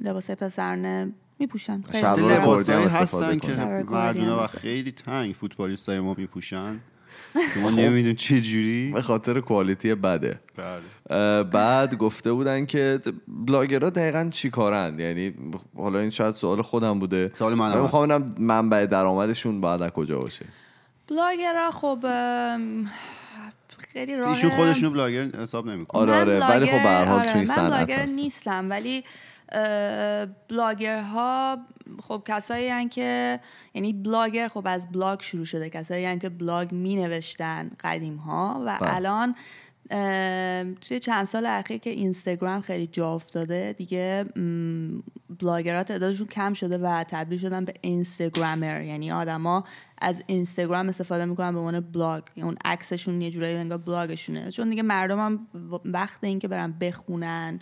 لباسای 0.00 0.36
پسرانه 0.36 1.12
میپوشم 1.38 1.82
خیلی. 1.82 1.98
شلوار 2.00 2.32
لباسایی 2.40 2.84
هستن. 2.86 3.38
که 3.38 3.56
مردونه 3.90 4.32
و. 4.32 4.46
خیلی 4.46 4.92
تنگ 4.92 5.34
فوتبالیستای 5.34 6.00
ما 6.00 6.14
میپوشن. 6.18 6.80
که 7.34 7.40
خب. 7.54 7.60
ما 7.60 7.70
نمی‌دونیم 7.70 8.14
چه 8.14 8.40
جوری؟ 8.40 8.90
به 8.94 9.02
خاطر 9.02 9.40
quality 9.40 9.94
بده. 9.94 10.40
بله. 10.56 11.42
بعد 11.42 11.94
گفته 11.94 12.32
بودن 12.32 12.66
که 12.66 13.00
بلاگرها 13.28 13.90
دقیقا 13.90 14.28
چی 14.32 14.50
کارن 14.50 14.98
یعنی 15.00 15.34
حالا 15.76 15.98
این 15.98 16.10
شاید 16.10 16.34
سوال 16.34 16.62
خودم 16.62 16.98
بوده. 16.98 17.30
سوال 17.34 17.54
منم 17.54 17.74
من 17.74 17.82
می‌خوام 17.82 18.08
ببینم 18.08 18.34
منبع 18.38 18.86
درآمدشون 18.86 19.60
باید 19.60 19.82
از 19.82 19.90
کجا 19.90 20.18
باشه. 20.18 20.44
بلاگرها 21.10 21.70
خب 21.70 21.98
خیلی 23.92 24.16
راه 24.16 24.28
ایشون 24.28 24.50
خودشونو 24.50 24.90
بلاگر 24.90 25.24
حساب 25.40 25.66
نمی‌کنه 25.66 26.00
آره 26.00 26.12
من 26.12 26.20
آره 26.42 26.50
ولی 26.50 26.66
خب 26.66 26.72
به 26.82 26.88
هر 26.88 27.04
حال 27.04 27.18
blogger- 27.18 27.32
توی 27.32 27.40
این 27.40 27.48
من 27.48 27.54
صنعت 27.54 27.70
بلاگر 27.72 27.98
هستن. 27.98 28.14
نیستم. 28.14 28.70
ولی 28.70 29.04
بلاگرها 30.48 31.58
خب 32.02 32.22
کسایی 32.26 32.68
هن 32.68 32.88
که 32.88 33.40
یعنی 33.74 33.92
بلاگر 33.92 34.48
خب 34.48 34.62
از 34.66 34.92
بلاگ 34.92 35.20
شروع 35.20 35.44
شده. 35.44 35.70
کسایی 35.70 36.04
هن 36.04 36.18
که 36.18 36.28
بلاگ 36.28 36.72
می 36.72 36.96
نوشتن 36.96 37.70
قدیم 37.80 38.16
ها 38.16 38.62
و 38.66 38.78
بله. 38.80 38.94
الان 38.94 39.34
توی 40.80 41.00
چند 41.00 41.24
سال 41.24 41.46
اخیر 41.46 41.78
که 41.78 41.90
اینستاگرام 41.90 42.60
خیلی 42.60 42.86
جا 42.86 43.14
افتاده 43.14 43.72
دیگه 43.72 44.24
بلاگرها 45.40 45.82
تعدادشون 45.82 46.26
کم 46.26 46.52
شده 46.52 46.78
و 46.78 47.04
تبدیل 47.08 47.38
شدن 47.38 47.64
به 47.64 47.74
Instagrammer. 47.80 48.82
یعنی 48.82 49.12
آدما 49.12 49.64
از 49.98 50.22
اینستاگرام 50.26 50.88
استفاده 50.88 51.24
می‌کنن 51.24 51.52
به 51.52 51.58
عنوان 51.58 51.80
بلاگ. 51.80 52.22
یعنی 52.36 52.48
اون 52.48 52.58
عکسشون 52.64 53.20
یه 53.20 53.30
جورایی 53.30 53.56
انگار 53.56 53.78
بلاگشونه. 53.78 54.50
چون 54.50 54.70
دیگه 54.70 54.82
مردم 54.82 55.18
هم 55.18 55.46
وقت 55.84 56.24
اینکه 56.24 56.48
برن 56.48 56.72
بخونن 56.72 57.60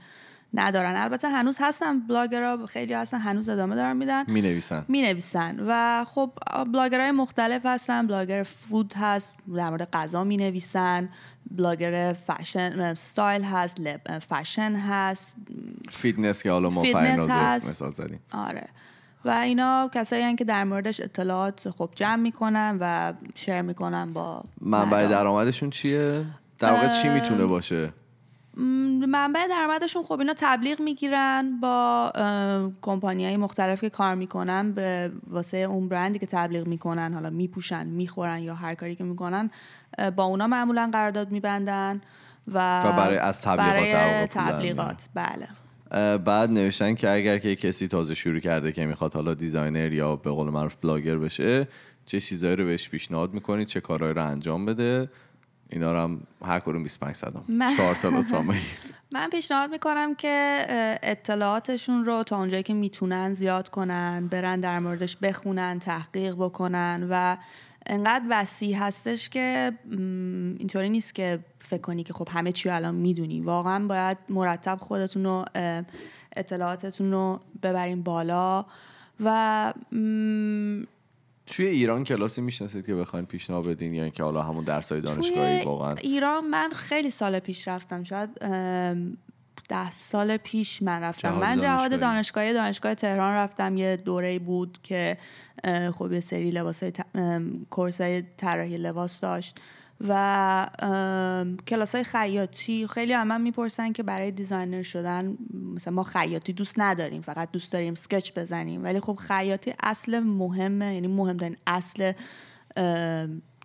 ندارن. 0.55 0.97
البته 0.97 1.29
هنوز 1.29 1.59
هستن 1.61 2.01
بلاگرها 2.01 2.67
خیلی 2.67 2.95
هستن 2.95 3.19
هنوز 3.19 3.49
ادامه 3.49 3.77
دارن 3.77 3.97
میدن. 3.97 4.25
می 4.27 4.43
نویسن 4.43 4.85
می 4.89 5.03
نویسن 5.03 5.61
و 5.69 6.05
خب 6.05 6.31
بلاگرهای 6.73 7.11
مختلف 7.11 7.67
هستن. 7.67 8.07
blogger 8.07 8.43
food 8.43 8.95
هست 8.97 9.35
در 9.57 9.71
مورد 9.71 9.91
غذا 9.93 10.25
می 10.25 10.37
نویسن 10.37 11.09
blogger 11.51 12.13
fashion 12.13 12.95
style 12.95 13.43
هست 13.43 13.81
لب 13.81 14.19
فشن 14.19 14.73
هست. 14.73 15.37
فیتنس 15.91 16.43
که 16.43 16.51
حالا 16.51 16.71
ما 16.71 16.83
فرناز. 16.83 17.69
مثال 17.69 17.93
زدیم. 17.93 18.21
آره. 18.33 18.69
و 19.25 19.31
اینا 19.31 19.91
کسایی 19.95 20.23
هستن 20.23 20.37
که 20.37 20.45
در 20.45 20.65
موردش 20.65 21.01
اطلاعات 21.01 21.71
خب 21.71 21.91
جمع 21.95 22.17
می‌کنن 22.17 22.79
و 22.81 23.13
share 23.35 23.63
می‌کنن 23.63 24.13
با 24.13 24.45
منبع. 24.61 25.07
درآمدشون 25.07 25.71
چیه؟ 25.71 26.25
در 26.59 26.73
واقع 26.73 27.03
چی 27.03 27.09
می‌تونه 27.09 27.45
باشه؟ 27.45 27.93
منبع 28.57 29.47
درآمدشون 29.51 30.03
خب 30.03 30.19
اینا 30.19 30.35
تبلیغ 30.37 30.81
می‌گیرن 30.81 31.61
با 31.61 32.13
کمپانی 32.83 33.25
های 33.25 33.37
مختلف 33.37 33.81
که 33.81 33.91
کار 33.91 34.15
می‌کنن 34.15 34.73
به 34.73 35.13
واسه 35.27 35.57
اون 35.57 35.89
برندی 35.89 36.19
که 36.19 36.27
تبلیغ 36.27 36.67
می‌کنن 36.67 37.15
حالا 37.15 37.31
میپوشن 37.31 37.87
می‌خورن 37.87 38.39
یا 38.39 38.55
هر 38.55 38.75
کاری 38.75 38.95
که 38.95 39.05
می‌کنن 39.05 39.51
با 40.17 40.25
اونا 40.25 40.47
معمولا 40.47 40.91
قرارداد 40.93 41.31
میبندن 41.31 42.01
و, 42.49 42.83
و 42.83 42.93
برای 42.93 43.17
از 43.17 43.43
تبلیغات 43.43 43.93
برای 43.93 44.27
تبلیغات 44.27 45.09
بله. 45.15 45.49
بعد 46.19 46.51
نوشتن 46.51 46.95
که 46.95 47.11
اگر 47.11 47.39
که 47.39 47.57
کسی 47.57 47.89
تازه 47.89 48.15
شروع 48.15 48.41
کرده 48.41 48.73
که 48.73 48.87
می‌خواد 48.87 49.15
حالا 49.15 49.35
designer 49.35 49.93
یا 49.93 50.17
به 50.17 50.31
قول 50.31 50.51
معروف 50.51 50.77
بلاگر 50.83 51.19
بشه 51.19 51.69
چه 52.07 52.21
چیزایی 52.21 52.57
رو 52.57 52.65
بهش 52.65 52.89
پیشنهاد 52.89 53.35
می‌کنید؟ 53.35 53.67
چه 53.67 53.81
کارهایی 53.81 54.15
رو 54.15 54.27
انجام 54.27 54.67
بده؟ 54.67 55.09
اینا 55.71 55.93
رو 55.93 55.99
هم 55.99 56.21
هر 56.45 56.61
کدوم 56.61 56.83
25 56.83 57.17
صدم 57.17 57.45
من- 57.49 57.77
چهار 57.77 57.95
تا 57.95 58.09
لطفا. 58.09 58.45
من 59.13 59.31
پیشنهاد 59.31 59.71
می‌کنم 59.71 60.15
که 60.15 60.67
اطلاعاتشون 61.03 62.05
رو 62.05 62.23
تا 62.23 62.39
اونجایی 62.39 62.63
که 62.63 62.75
می‌تونن 62.75 63.35
زیاد 63.35 63.69
کنن 63.69 64.29
برن 64.31 64.61
در 64.61 64.79
موردش 64.79 65.17
بخونن 65.23 65.79
تحقیق 65.79 66.35
بکنن 66.35 67.07
و 67.11 67.37
انقدر 67.87 68.25
وسیع 68.31 68.77
هستش 68.77 69.29
که 69.29 69.73
اینطوری 70.59 70.91
نیست 70.91 71.15
که 71.15 71.39
فکر 71.59 71.81
کنی 71.81 72.03
که 72.03 72.13
خب 72.13 72.29
همه 72.31 72.53
چی 72.53 72.69
رو 72.69 72.75
الان 72.75 72.95
می‌دونی 72.95 73.41
واقعا 73.41 73.87
باید 73.87 74.19
مرتب 74.29 74.79
خودتون 74.81 75.25
رو 75.25 75.45
اطلاعاتتون 76.37 77.13
رو 77.13 77.41
ببرین 77.63 78.03
بالا 78.03 78.65
و 79.25 79.73
توی 81.47 81.67
ایران 81.67 82.05
کلاسی 82.05 82.41
می‌شناسید 82.41 82.87
که 82.87 82.95
بخواین 82.95 83.27
پیشنهاد 83.27 83.67
بدین 83.67 83.95
یا 83.95 84.03
اینکه 84.03 84.23
حالا 84.23 84.43
همون 84.43 84.65
درسای 84.65 85.01
دانشگاهی 85.01 85.65
واقعا؟ 85.65 85.95
ایران 85.95 86.47
من 86.47 86.71
خیلی 86.75 87.11
سال 87.11 87.39
پیش 87.39 87.69
رفتم 87.69 88.03
شاید 88.03 88.31
ده 89.69 89.93
سال 89.93 90.37
پیش 90.37 90.83
من 90.83 91.03
رفتم. 91.03 91.29
جهاد 91.29 91.43
من 91.43 91.59
جهاد 91.59 92.01
دانشگاهی. 92.01 92.53
دانشگاه 92.53 92.95
تهران 92.95 93.35
رفتم. 93.35 93.77
یه 93.77 93.97
دوره 93.97 94.39
بود 94.39 94.79
که 94.83 95.19
خب 95.95 96.13
یه 96.13 96.21
سری 96.21 96.51
لباس 96.51 96.83
کورس 97.71 98.01
طراحی 98.37 98.77
لباس 98.77 99.21
داشت. 99.21 99.61
و 100.09 101.57
کلاس 101.69 101.95
های 101.95 102.05
خیاطی 102.05 102.87
خیلی 102.87 103.13
هم 103.13 103.41
می‌پرسن 103.41 103.93
که 103.93 104.03
برای 104.03 104.31
designer 104.31 104.83
شدن 104.83 105.37
مثلا 105.75 105.95
ما 105.95 106.03
خیاطی 106.03 106.53
دوست 106.53 106.75
نداریم 106.79 107.21
فقط 107.23 107.51
دوست 107.51 107.73
داریم 107.73 107.95
sketch 107.95 108.33
بزنیم. 108.37 108.85
ولی 108.85 109.01
خب 109.01 109.15
خیاطی 109.15 109.75
اصل 109.83 110.21
مهمه 110.21 110.95
یعنی 110.95 111.07
مهمترین 111.07 111.57
اصل 111.67 112.13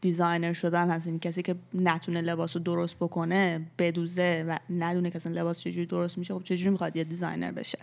designer 0.02 0.54
شدن 0.54 0.90
هست. 0.90 1.08
یعنی 1.08 1.20
کسی 1.20 1.42
که 1.42 1.56
نتونه 1.74 2.22
لباس 2.22 2.56
رو 2.56 2.64
درست 2.64 2.96
بکنه 2.96 3.68
بدوزه 3.78 4.46
و 4.48 4.58
ندونه 4.70 5.10
که 5.10 5.16
اصلا 5.16 5.34
لباس 5.34 5.60
چجوری 5.60 5.86
درست 5.86 6.18
میشه 6.18 6.34
خب 6.34 6.44
چجوری 6.44 6.70
می‌خواد 6.70 6.96
یه 6.96 7.04
designer 7.04 7.52
بشه. 7.52 7.80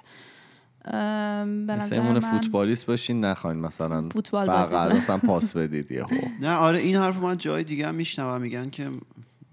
مثلا 0.87 2.13
من... 2.13 2.21
فوتبالیست 2.21 2.87
باشین 2.87 3.25
نخواین 3.25 3.61
مثلا 3.61 4.03
فوتبال 4.03 4.51
مثلا 4.93 5.19
پاس 5.19 5.57
بدید 5.57 5.93
یه 5.93 6.07
نه 6.43 6.55
آره 6.55 6.79
این 6.79 6.97
حرف 6.97 7.17
من 7.17 7.37
جای 7.37 7.65
دیگه 7.65 7.89
هم 7.89 7.95
میشنوم. 7.95 8.41
میگن 8.41 8.71
که 8.71 8.91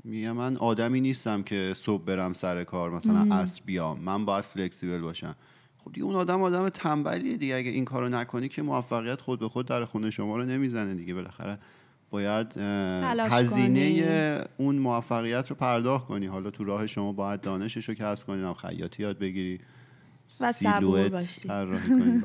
میگه 0.04 0.32
من 0.32 0.58
آدمی 0.58 1.02
نیستم 1.02 1.44
که 1.44 1.74
صبح 1.76 2.04
برم 2.04 2.34
سر 2.34 2.64
کار 2.64 2.90
مثلا 2.90 3.36
عصر 3.36 3.62
بیام. 3.66 4.00
من 4.00 4.26
باید 4.26 4.46
flexible 4.46 5.02
باشم. 5.02 5.36
خب 5.78 5.92
دیگه 5.92 6.06
اون 6.06 6.16
آدم 6.16 6.42
آدم 6.42 6.70
تنبلیه 6.70 7.38
دیگه. 7.38 7.56
اگه 7.56 7.70
این 7.70 7.86
کارو 7.86 8.10
نکنی 8.10 8.50
که 8.50 8.62
موفقیت 8.62 9.22
خود 9.22 9.40
به 9.40 9.50
خود 9.50 9.66
در 9.66 9.86
خونه 9.86 10.10
شما 10.10 10.38
رو 10.38 10.46
نمی‌زنه 10.46 10.94
دیگه. 10.94 11.14
بالاخره 11.14 11.58
باید 12.10 12.58
هزینه 13.32 14.46
اون 14.58 14.76
موفقیت 14.76 15.50
رو 15.50 15.56
پرداخت 15.56 16.08
کنی. 16.08 16.26
حالا 16.26 16.50
تو 16.50 16.64
راه 16.64 16.88
شما 16.88 17.12
باید 17.12 17.42
دانشش 17.42 17.90
رو 17.90 17.96
کسب 17.96 18.28
کنی 18.28 18.54
خیاطی 18.54 19.04
یاد 19.04 19.20
بگیری. 19.20 19.60
و 20.42 20.52
صبور 20.52 21.10
باشی. 21.10 21.50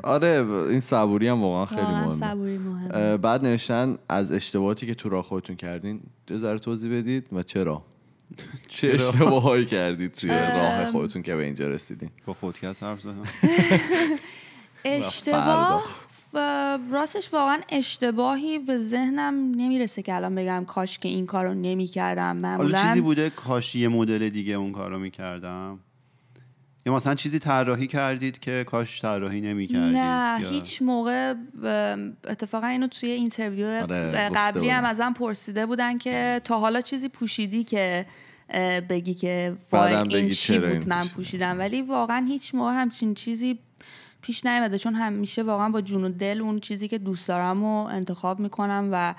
آره 0.03 0.47
این 0.71 0.81
صبوری 0.81 1.29
هم 1.29 1.43
واقعا 1.43 1.67
خیلی 1.67 1.83
مهمه. 1.83 2.11
صبوری 2.11 2.59
مهمه. 2.59 3.17
بعد 3.17 3.47
نوشتن 3.47 3.99
از 4.09 4.33
اشتباهاتی 4.33 4.87
که 4.87 4.95
تو 4.95 5.09
راه 5.09 5.25
خودتون 5.25 5.57
کردین 5.57 6.01
دو 6.27 6.39
ذره 6.39 6.59
توضیح 6.59 6.99
بدید 6.99 7.27
و 7.33 7.43
چرا؟ 7.43 7.83
چه 8.69 8.89
اشتباهایی 8.89 9.67
کردید 9.67 10.13
توی 10.13 10.31
راه 10.31 10.93
خودتون 10.93 11.23
که 11.23 11.37
به 11.37 11.45
اینجا 11.45 11.69
رسیدین. 11.69 12.11
با 12.27 12.35
خودکست 12.35 12.83
حرف 12.83 13.01
زدم. 13.01 13.23
اشتباه 14.85 15.85
راستش 16.93 17.33
واقعا 17.33 17.61
اشتباهی 17.69 18.59
به 18.59 18.79
ذهنم 18.79 19.35
نمی‌رسه 19.35 20.03
که 20.03 20.15
الان 20.15 20.35
بگم 20.35 20.65
کاش 20.67 20.99
که 20.99 21.09
این 21.09 21.27
کارو 21.27 21.55
نمی‌کردم. 21.55 22.37
معمولا 22.37 22.83
چیزی 22.83 23.01
بوده 23.01 23.31
کاش 23.31 23.75
یه 23.75 23.89
مدل 23.89 24.29
دیگه 24.29 24.53
اون 24.53 24.73
کارو 24.73 24.99
می‌کردم؟ 24.99 25.79
یا 26.89 26.95
مثلا 26.95 27.15
چیزی 27.15 27.39
طراحی 27.39 27.87
کردید 27.87 28.39
که 28.39 28.65
کاش 28.67 29.03
طراحی 29.03 29.41
نمی‌کردید 29.41 29.97
نه 29.97 30.49
هیچ 30.49 30.83
موقع 30.83 31.35
اتفاقا 32.25 32.67
اینو 32.67 32.87
توی 32.87 33.11
interview 33.11 33.67
آره، 33.67 34.31
قبلی 34.35 34.69
هم 34.69 34.85
ازم 34.85 35.13
پرسیده 35.13 35.67
بودن 35.67 35.99
که 35.99 36.41
تا 36.45 36.61
حالا 36.61 36.81
چیزی 36.81 37.09
پوشیدی 37.09 37.65
که 37.65 38.07
بگی 38.89 39.15
که 39.15 39.57
وای 39.73 39.95
این 39.95 40.31
چی 40.31 40.59
بود 40.59 40.89
من 40.89 41.09
پوشیدم. 41.09 41.59
ولی 41.59 41.83
واقعا 41.83 42.27
هیچ 42.29 42.55
موقع 42.55 42.73
همچین 42.73 43.15
چیزی 43.15 43.59
پیش 44.23 44.47
نیومده 44.47 44.79
چون 44.79 44.95
همیشه 44.95 45.43
واقعا 45.43 45.69
با 45.69 45.81
جون 45.81 46.05
و 46.05 46.09
دل 46.09 46.41
اون 46.41 46.59
چیزی 46.59 46.89
که 46.89 46.99
دوست 46.99 47.29
دارم 47.29 47.61
رو 47.61 47.67
انتخاب 47.67 48.41
می‌کنم 48.41 48.89
و 48.93 49.15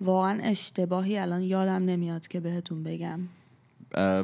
واقعا 0.00 0.40
اشتباهی 0.42 1.18
الان 1.18 1.42
یادم 1.42 1.84
نمیاد 1.84 2.28
که 2.28 2.40
بهتون 2.40 2.82
بگم. 2.82 3.20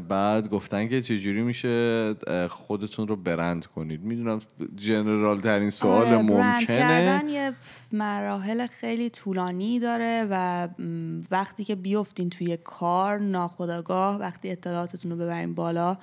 بعد 0.09 0.49
گفتن 0.49 0.89
که 0.89 1.03
چجوری 1.03 1.43
میشه 1.43 2.15
خودتون 2.49 3.09
رو 3.09 3.17
برند 3.17 3.67
کنید. 3.67 4.03
می‌دونم 4.03 4.39
جنرال 4.77 5.41
ترین 5.41 5.71
سوال 5.71 6.07
آره، 6.07 6.17
ممکنه. 6.17 6.39
برند 6.39 6.67
کردن 6.67 7.29
یه 7.29 7.53
مراحل 7.93 8.67
خیلی 8.67 9.11
طولانی 9.11 9.79
داره 9.79 10.27
و 10.31 10.69
وقتی 11.31 11.65
که 11.65 11.75
بیفتین 11.75 12.31
توی 12.31 12.57
کار 12.57 13.19
ناخداگاه 13.19 14.21
وقتی 14.21 14.51
اطلاعاتتون 14.51 15.11
رو 15.11 15.17
ببرین 15.19 15.55
بالا 15.55 15.97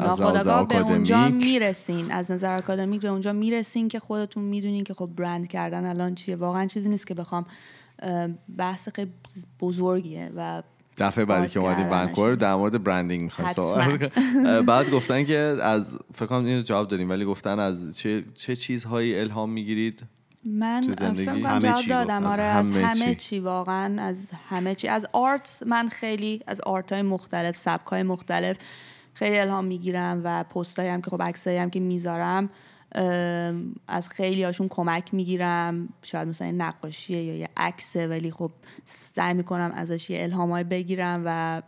ناخداگاه 0.00 0.68
به 0.68 0.78
اونجا 0.78 1.28
می‌رسین. 1.28 2.10
از 2.10 2.30
نظر 2.30 2.56
اکادمیک 2.56 3.00
به 3.00 3.08
اونجا 3.08 3.32
می‌رسین 3.32 3.88
که 3.88 4.00
خودتون 4.00 4.44
می‌دونین 4.44 4.84
که 4.84 4.94
خب 4.94 5.10
برند 5.16 5.48
کردن 5.48 5.84
الان 5.84 6.14
چیه. 6.14 6.36
واقعا 6.36 6.66
چیزی 6.66 6.88
نیست 6.88 7.06
که 7.06 7.14
بخوام 7.14 7.46
بحث 8.58 8.88
خیلی 8.88 9.12
بزرگیه 9.60 10.30
و 10.36 10.62
دفعه 11.02 11.24
بعدی 11.24 11.48
که 11.48 11.60
اومدیم 11.60 11.90
ونکوور 11.90 12.34
در 12.34 12.54
مورد 12.54 12.84
برندینگ 12.84 13.22
می‌خوایم 13.22 13.98
بعد 14.66 14.90
گفتن 14.90 15.24
که 15.24 15.38
از 15.62 15.98
فکر 16.14 16.26
کنم 16.26 16.44
اینو 16.44 16.62
جواب 16.62 16.88
دادیم 16.88 17.10
ولی 17.10 17.24
گفتن 17.24 17.58
از 17.58 17.98
چه, 17.98 18.24
چه 18.34 18.56
چیزهایی 18.56 19.18
الهام 19.18 19.50
می‌گیرید 19.50 20.02
من 20.44 20.82
همه 21.44 21.74
چی 21.82 21.88
دادم. 21.88 22.26
آره 22.26 22.42
از 22.42 22.70
همه, 22.70 23.14
چی. 23.14 23.40
واقعا 23.40 24.02
از 24.02 24.30
همه 24.48 24.74
چی. 24.74 24.88
از 24.88 25.06
آرت 25.12 25.62
من 25.66 25.88
خیلی 25.88 26.40
از 26.46 26.60
آرت 26.60 26.92
های 26.92 27.02
مختلف 27.02 27.56
سبک 27.56 27.86
های 27.86 28.02
مختلف 28.02 28.56
خیلی 29.14 29.38
الهام 29.38 29.64
می‌گیرم 29.64 30.20
و 30.24 30.44
پست 30.44 30.78
هم 30.78 31.02
که 31.02 31.10
خب 31.10 31.22
عکسایی 31.22 31.58
هم 31.58 31.70
که 31.70 31.80
می‌ذارم. 31.80 32.50
از 33.88 34.08
خیلی 34.08 34.44
هاشون 34.44 34.68
کمک 34.68 35.14
می‌گیرم. 35.14 35.88
شاید 36.02 36.28
مثلا 36.28 36.50
نقاشیه 36.50 37.22
یا 37.22 37.36
یه 37.36 37.48
عکسه 37.56 38.06
ولی 38.06 38.30
خب 38.30 38.50
سعی 38.84 39.34
می‌کنم 39.34 39.72
ازش 39.74 40.10
یه 40.10 40.22
الهامای 40.22 40.64
بگیرم 40.64 41.22
و 41.26 41.62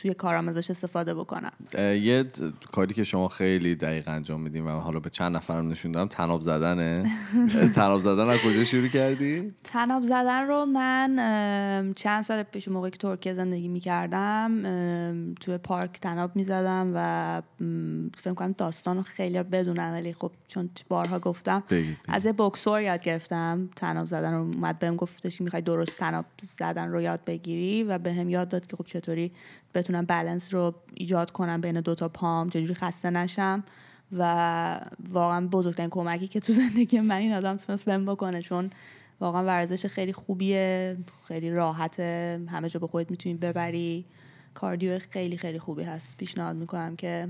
توی 0.00 0.14
کارم 0.14 0.48
ازش 0.48 0.70
استفاده 0.70 1.14
بکنم. 1.14 1.52
یه 1.78 2.24
کاری 2.72 2.94
که 2.94 3.04
شما 3.04 3.28
خیلی 3.28 3.74
دقیق 3.74 4.08
انجام 4.08 4.40
میدیم 4.40 4.66
و 4.66 4.70
حالا 4.70 5.00
به 5.00 5.10
چند 5.10 5.36
نفرم 5.36 5.68
نشون 5.68 5.92
دادم 5.92 6.08
تناب 6.08 6.42
زدنه. 6.42 7.04
تناب 7.74 8.00
زدن 8.00 8.28
از 8.28 8.38
کجا 8.38 8.64
شروع 8.64 8.88
کردی؟ 8.88 9.54
تناب 9.64 10.02
زدن 10.02 10.46
رو 10.46 10.66
من 10.66 11.92
چند 11.96 12.22
سال 12.22 12.42
پیش 12.42 12.68
موقعی 12.68 12.90
که 12.90 12.98
ترکیه 12.98 13.34
زندگی 13.34 13.68
می‌کردم 13.68 14.62
توی 15.40 15.58
پارک 15.58 16.00
تناب 16.00 16.36
می‌زدم 16.36 16.92
و 16.94 17.42
فکر 18.16 18.34
کنم 18.34 18.54
داستان 18.58 18.96
رو 18.96 19.02
خیلی 19.02 19.42
بدونم 19.42 19.92
ولی 19.92 20.12
خب 20.12 20.32
چون 20.48 20.70
بارها 20.88 21.18
گفتم 21.18 21.62
از 22.08 22.26
یه 22.26 22.32
بکسور 22.32 22.82
یاد 22.82 23.02
گرفتم. 23.02 23.68
تناب 23.76 24.06
زدن 24.06 24.34
رو 24.34 24.40
اومد 24.40 24.78
بهم 24.78 24.96
گفتش 24.96 25.38
که 25.38 25.44
می‌خوای 25.44 25.62
درست 25.62 25.98
تناب 25.98 26.24
زدن 26.42 26.90
رو 26.90 27.00
یاد 27.00 27.24
بگیری 27.24 27.82
و 27.82 27.98
بهم 27.98 28.26
به 28.26 28.32
یاد 28.32 28.48
داد 28.48 28.66
که 28.66 28.76
خب 28.76 28.86
چطوری 28.86 29.32
بتونم 29.74 30.04
بالانس 30.04 30.54
رو 30.54 30.74
ایجاد 30.94 31.30
کنم 31.30 31.60
بین 31.60 31.80
دوتا 31.80 32.08
پام 32.08 32.50
چجوری 32.50 32.74
خسته 32.74 33.10
نشم 33.10 33.64
و 34.18 34.80
واقعا 35.10 35.46
بزرگترین 35.46 35.90
کمکی 35.90 36.28
که 36.28 36.40
تو 36.40 36.52
زندگی 36.62 37.00
من 37.00 37.16
این 37.16 37.32
آدم 37.32 37.56
تونست 37.56 37.84
بهم 37.84 38.06
بکنه 38.06 38.42
چون 38.42 38.70
واقعا 39.20 39.44
ورزش 39.44 39.86
خیلی 39.86 40.12
خوبیه 40.12 40.96
خیلی 41.28 41.50
راحته 41.50 42.40
همه 42.48 42.68
جا 42.68 42.80
به 42.80 42.86
خودت 42.86 43.10
می‌تونی 43.10 43.34
ببری. 43.34 44.04
کاردیو 44.54 44.98
خیلی 44.98 45.36
خیلی 45.36 45.58
خوبی 45.58 45.82
هست. 45.82 46.16
پیشنهاد 46.16 46.56
می‌کنم 46.56 46.96
که 46.96 47.28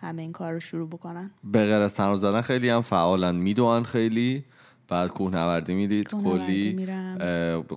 همه 0.00 0.22
این 0.22 0.32
کار 0.32 0.52
رو 0.52 0.60
شروع 0.60 0.88
بکنن. 0.88 1.30
به 1.44 1.64
غیر 1.64 1.74
از 1.74 1.94
تناب 1.94 2.16
زدن 2.16 2.40
خیلی 2.40 2.68
هم 2.68 2.80
فعالن. 2.80 3.34
می‌دونن 3.34 3.82
خیلی. 3.82 4.44
بعد 4.88 5.10
کوهنوردی 5.10 5.74
می‌دید. 5.74 6.08
کلی 6.08 6.86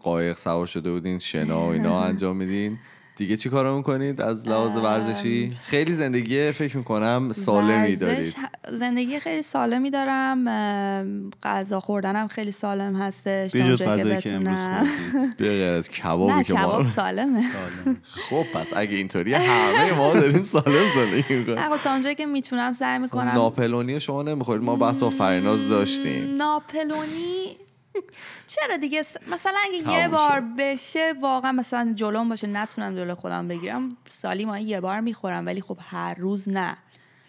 قایق 0.03 0.37
سوار 0.37 0.65
شده 0.65 0.91
بودین 0.91 1.19
شنا 1.19 1.65
و 1.67 1.69
اینا 1.69 2.03
انجام 2.09 2.37
میدین. 2.37 2.79
دیگه 3.15 3.37
چی 3.37 3.49
کارا 3.49 3.77
می‌کنید 3.77 4.21
از 4.21 4.47
لحاظ 4.47 4.75
ورزشی؟ 4.75 5.51
خیلی 5.65 5.93
زندگی 5.93 6.51
فکر 6.51 6.77
می‌کنم 6.77 7.31
سالمی 7.31 7.95
دارید. 7.95 8.35
زندگی 8.71 9.19
خیلی 9.19 9.41
سالمی 9.41 9.89
دارم 9.89 10.45
غذا 11.43 11.79
خوردنم 11.79 12.27
خیلی 12.27 12.51
سالم 12.51 12.95
هستش 12.95 13.51
جز 13.51 13.83
غذایی 13.83 14.21
که 14.21 14.33
امروز 14.33 14.89
به 15.37 15.49
از 15.49 15.89
کبابی 15.89 16.43
که 16.43 16.53
کباب 16.53 16.83
سالمه. 16.99 17.41
خب 18.29 18.45
پس 18.53 18.73
اگه 18.75 18.95
اینطوری 18.95 19.33
همه 19.33 19.97
ما 19.97 20.13
داریم 20.13 20.43
سالم 20.43 20.91
زندگی 20.95 21.35
می‌کنیم. 21.35 21.59
نه 21.59 21.77
تا 21.77 21.91
اونجایی 21.91 22.15
که 22.15 22.25
می‌تونم 22.25 22.73
سعی 22.73 22.99
می‌کنم. 22.99 23.31
ناپلونی 23.31 23.99
شما 23.99 24.23
نمی‌خورید. 24.23 24.63
ما 24.63 24.75
بحث 24.75 24.99
با 24.99 25.09
فریناز 25.09 25.69
داشتیم. 25.69 26.35
ناپلونی 26.35 27.57
چرا 28.47 28.77
دیگه؟ 28.77 29.01
مثلا 29.31 29.53
اگه 29.63 29.93
یه 29.93 30.07
بار 30.07 30.43
بشه 30.57 31.13
واقعا 31.21 31.51
مثلا 31.51 31.93
جلوم 31.95 32.29
باشه 32.29 32.47
نتونم 32.47 32.95
جلو 32.95 33.15
خودم 33.15 33.47
بگیرم. 33.47 33.89
سالی 34.09 34.45
ما 34.45 34.59
یه 34.59 34.81
بار 34.81 34.99
می‌خورم 34.99 35.45
ولی 35.45 35.61
خب 35.61 35.77
هر 35.89 36.13
روز 36.13 36.49
نه. 36.49 36.77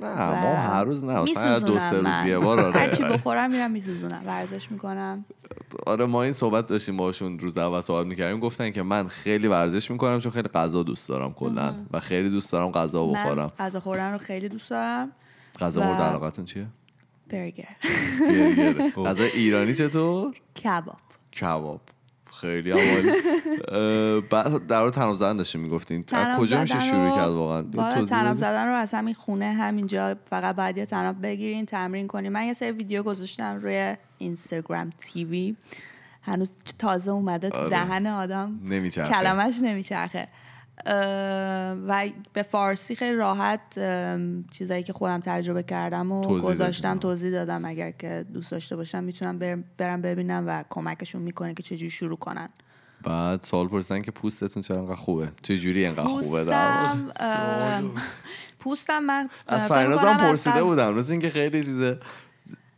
نه 0.01 0.43
ما 0.43 0.55
هر 0.55 0.85
روز 0.85 1.05
نه 1.05 1.23
مثلا 1.23 1.59
دو 1.59 1.79
سه 1.79 1.97
روز 1.97 2.25
یه 2.27 2.39
بار 2.39 2.61
آره. 2.61 2.81
هرچی 2.81 3.03
بخورم 3.03 3.51
میرم 3.51 3.71
میسوزونم 3.71 4.23
ورزش 4.27 4.71
می‌کنم. 4.71 5.25
آره 5.87 6.07
ما 6.07 6.23
این 6.23 6.33
صحبت 6.33 6.67
داشتیم 6.67 6.97
باشون 6.97 7.39
روز 7.39 7.59
اول 7.59 7.81
صحبت 7.81 8.07
می‌کردیم. 8.07 8.41
گفتن 8.41 8.71
که 8.71 8.83
من 8.83 9.09
خیلی 9.09 9.49
ورزش 9.49 9.91
می‌کنم 9.91 10.21
چون 10.21 10.33
خیلی 10.33 10.49
غذا 10.49 10.83
دوست 10.83 11.09
دارم 11.09 11.33
کلا 11.33 11.75
و 11.93 12.01
خیلی 12.01 12.31
دوست 12.31 12.53
دارم 12.53 12.71
غذا 12.71 13.07
بخورم. 13.07 13.53
غذا 13.59 13.81
خوردن 13.81 14.13
رو 14.13 14.19
خیلی 14.19 14.49
دوست 14.49 14.71
دارم. 14.71 15.13
غذا 15.61 15.83
مورد 15.83 16.01
علاقتون 16.01 16.45
چیه؟ 16.45 16.67
برگر 17.31 17.77
غذا 18.97 19.25
ایرانی 19.35 19.75
چطور؟ 19.75 20.35
کباب. 20.65 20.99
کباب. 21.41 21.81
خیلی 22.41 22.71
عالی. 22.71 23.11
بعد 24.31 24.67
در 24.67 24.91
تناب 24.91 25.15
زدن 25.15 25.37
داشتیم 25.37 25.61
می‌گفتین. 25.61 26.05
کجا 26.39 26.61
میشه 26.61 26.81
شروع 26.81 27.17
کرد 27.17 27.29
واقعا؟ 27.31 28.05
تناب 28.05 28.37
زدن 28.37 28.67
رو 28.69 28.75
از 28.75 28.95
همین 28.95 29.15
خونه 29.15 29.53
همینجا 29.53 30.17
فقط 30.31 30.57
باید 30.57 30.79
یه 30.79 30.87
تناب 30.87 31.23
بگیرین 31.23 31.67
تمرین 31.67 32.07
کنین. 32.07 32.33
من 32.33 32.45
یه 32.45 32.53
سری 32.53 32.71
ویدیو 32.71 33.03
گذاشتم 33.03 33.57
روی 33.63 33.97
اینستاگرام 34.19 34.91
تیوی. 34.91 35.57
هنوز 36.23 36.51
تازه 36.79 37.11
اومده 37.11 37.51
تو 37.51 37.57
آره. 37.57 37.69
دهن 37.71 38.07
آدم. 38.07 38.61
نمیچرخه. 38.65 39.11
کلمش 39.13 39.55
نمیچرخه. 39.63 40.29
و 41.89 42.09
به 42.33 42.43
فارسی 42.43 42.97
خیلی 42.97 43.17
راحت 43.17 43.61
چیزایی 44.51 44.83
که 44.83 44.93
خودم 44.93 45.21
تجربه 45.21 45.63
کردم 45.63 46.13
و 46.13 46.25
توضیح 46.25 46.51
گذاشتم. 46.51 46.99
توضیح 46.99 47.31
دادم. 47.31 47.65
اگر 47.65 47.91
که 47.91 48.25
دوست 48.35 48.51
داشته 48.51 48.77
باشم 48.77 49.05
می‌تونم 49.05 49.65
برم, 49.79 50.03
ببینم 50.03 50.45
و 50.47 50.65
کمکشون 50.71 51.23
می‌کنه 51.23 51.55
که 51.55 51.63
چجوری 51.63 51.91
شروع 51.91 52.17
کنن. 52.19 52.49
بعد 53.03 53.43
سوال 53.43 53.69
پرسیدن 53.69 54.03
که 54.03 54.11
پوستتون 54.11 54.63
چرا 54.63 54.79
انقدر 54.79 54.95
خوبه؟ 54.95 55.33
چه 55.43 55.59
جوری 55.59 55.87
انقدر 55.87 56.09
خوبه؟ 56.09 56.45
در؟ 56.45 56.95
پوستم 56.95 57.91
پوستم 58.59 58.99
من 58.99 59.29
از 59.47 59.65
فکر 59.65 59.75
فرناز 59.75 59.99
می‌کنم 59.99 60.13
هم 60.13 60.21
از 60.21 60.31
پرسیده 60.31 60.63
بودم. 60.63 60.95
مثل 60.95 61.13
اینکه 61.13 61.31
خیلی 61.31 61.65
چیزه 61.65 61.99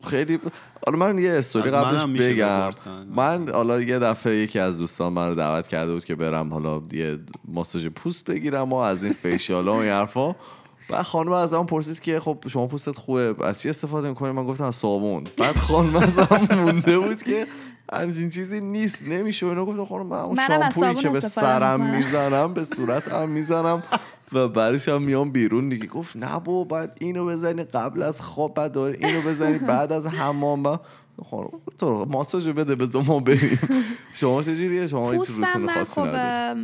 خیلی 0.06 0.38
حالا 0.86 0.98
من 0.98 1.18
یه 1.18 1.32
استوری 1.32 1.70
قبلش 1.70 2.04
بگم. 2.04 2.70
من 3.16 3.48
حالا 3.48 3.80
یه 3.80 3.98
دفعه 3.98 4.36
یکی 4.36 4.58
از 4.58 4.78
دوستان 4.78 5.12
من 5.12 5.28
رو 5.28 5.34
دعوت 5.34 5.68
کرده 5.68 5.92
بود 5.92 6.04
که 6.04 6.14
برم 6.14 6.52
حالا 6.52 6.82
یه 6.92 7.18
ماساژ 7.48 7.86
پوست 7.86 8.24
بگیرم 8.24 8.72
و 8.72 8.76
از 8.76 9.04
این 9.04 9.12
فیشیال 9.12 9.68
و 9.68 9.72
این 9.72 9.90
حرفا. 9.90 10.34
بعد 10.90 11.02
خانم 11.02 11.32
از 11.32 11.54
من 11.54 11.66
پرسید 11.66 12.00
که 12.00 12.20
خب 12.20 12.38
شما 12.48 12.66
پوستت 12.66 12.98
خوبه 12.98 13.34
از 13.40 13.60
چی 13.60 13.68
استفاده 13.68 14.08
می‌کنی؟ 14.08 14.32
من 14.32 14.46
گفتم 14.46 14.64
از 14.64 14.76
صابون. 14.76 15.24
بعد 15.38 15.56
خانم 15.56 15.96
از 15.96 16.18
من 16.18 16.58
مونده 16.58 16.98
بود 16.98 17.22
که 17.22 17.46
همچین 17.92 18.30
چیزی 18.30 18.60
نیست 18.60 19.08
نمیشه. 19.08 19.46
و 19.46 19.48
اینا 19.48 19.64
گفتم 19.64 19.84
خانم 19.84 20.06
من 20.06 20.18
اون 20.18 20.38
شامپویی 20.46 20.94
که 20.94 21.08
به 21.08 21.20
سرم. 21.20 21.96
می‌زنم 21.96 22.54
به 22.54 22.64
صورتم 22.64 23.28
می‌زنم. 23.28 23.82
و 24.32 24.48
بعدش 24.48 24.88
هم 24.88 25.02
میام 25.02 25.30
بیرون 25.30 25.68
دیگه. 25.68 25.86
گفت 25.86 26.16
نه 26.16 26.40
بابا 26.40 26.64
بعد 26.64 26.98
اینو 27.00 27.26
بزنی 27.26 27.64
قبل 27.64 28.02
از 28.02 28.20
خواب 28.20 28.54
بعد 28.54 28.72
دوره 28.72 28.98
اینو 29.00 29.20
بزنی 29.20 29.58
بعد 29.58 29.92
از 29.92 30.06
حمام. 30.06 30.62
بعد 30.62 30.80
خانم 31.30 31.48
تو 31.78 32.04
ماساژو 32.04 32.52
بده 32.52 32.74
بذار 32.74 33.02
ما 33.02 33.18
بریم. 33.20 33.58
شما 34.14 34.42
چجوریه 34.42 34.86
شما 34.86 35.10
هیچ 35.10 35.30
من 35.40 35.68
خاصی 35.68 36.00
خب 36.00 36.56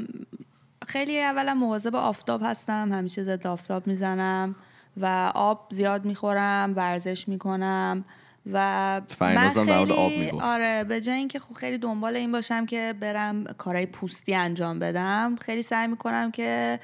خیلی 0.87 1.21
اولا 1.21 1.55
مواظب 1.55 1.97
آفتاب 1.97 2.41
هستم 2.45 2.93
همیشه 2.93 3.25
ضد 3.25 3.47
آفتاب 3.47 3.87
می‌زنم 3.87 4.55
و 4.97 5.33
آب 5.35 5.69
زیاد 5.71 6.05
می‌خورم 6.05 6.73
ورزش 6.77 7.29
می‌کنم. 7.29 8.05
و 8.53 9.01
من 9.21 9.49
خیلی 9.49 9.93
آب 9.93 10.13
می‌گفت. 10.13 10.45
آره 10.45 10.85
به 10.85 11.01
جای 11.01 11.17
اینکه 11.17 11.39
خب 11.39 11.55
خیلی 11.55 11.79
دنبال 11.79 12.17
این 12.17 12.33
باشم 12.33 12.67
که 12.67 12.95
برم 13.01 13.45
کارهای 13.45 13.87
پوستی 13.87 14.35
انجام 14.35 14.79
بدم 14.79 15.37
خیلی 15.41 15.63
سعی 15.63 15.87
می‌کنم 15.87 16.31
که 16.31 16.81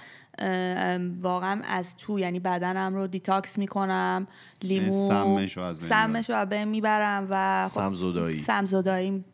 واقعا 1.21 1.61
از 1.69 1.97
تو 1.97 2.19
یعنی 2.19 2.41
بدنم 2.41 2.95
رو 2.95 3.07
detox 3.07 3.59
می‌کنم 3.59 4.27
لیمو 4.63 5.09
سمش 5.09 5.57
رو 5.57 5.63
از 5.63 5.79
بین 5.79 5.89
سمش 5.89 6.31
رو 6.31 6.37
از 6.37 6.49
بین 6.49 6.65
می‌برم 6.65 7.27
و 7.31 7.69
خب 7.69 7.75
سمزدایی. 7.75 8.39
سمزدایی. 8.39 9.25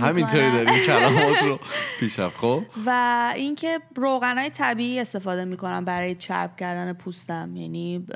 همینطوری. 0.00 0.50
داریم 0.50 0.84
کلمات 0.86 1.42
رو 1.42 1.58
پیشرفت 2.00 2.36
خب؟ 2.36 2.62
و 2.86 3.32
اینکه 3.36 3.78
روغن 3.96 4.38
های 4.38 4.50
طبیعی 4.50 5.00
استفاده 5.00 5.44
می‌کنم 5.44 5.84
برای 5.84 6.14
چرب 6.14 6.56
کردن 6.56 6.92
پوستم. 6.92 7.56
یعنی 7.56 8.06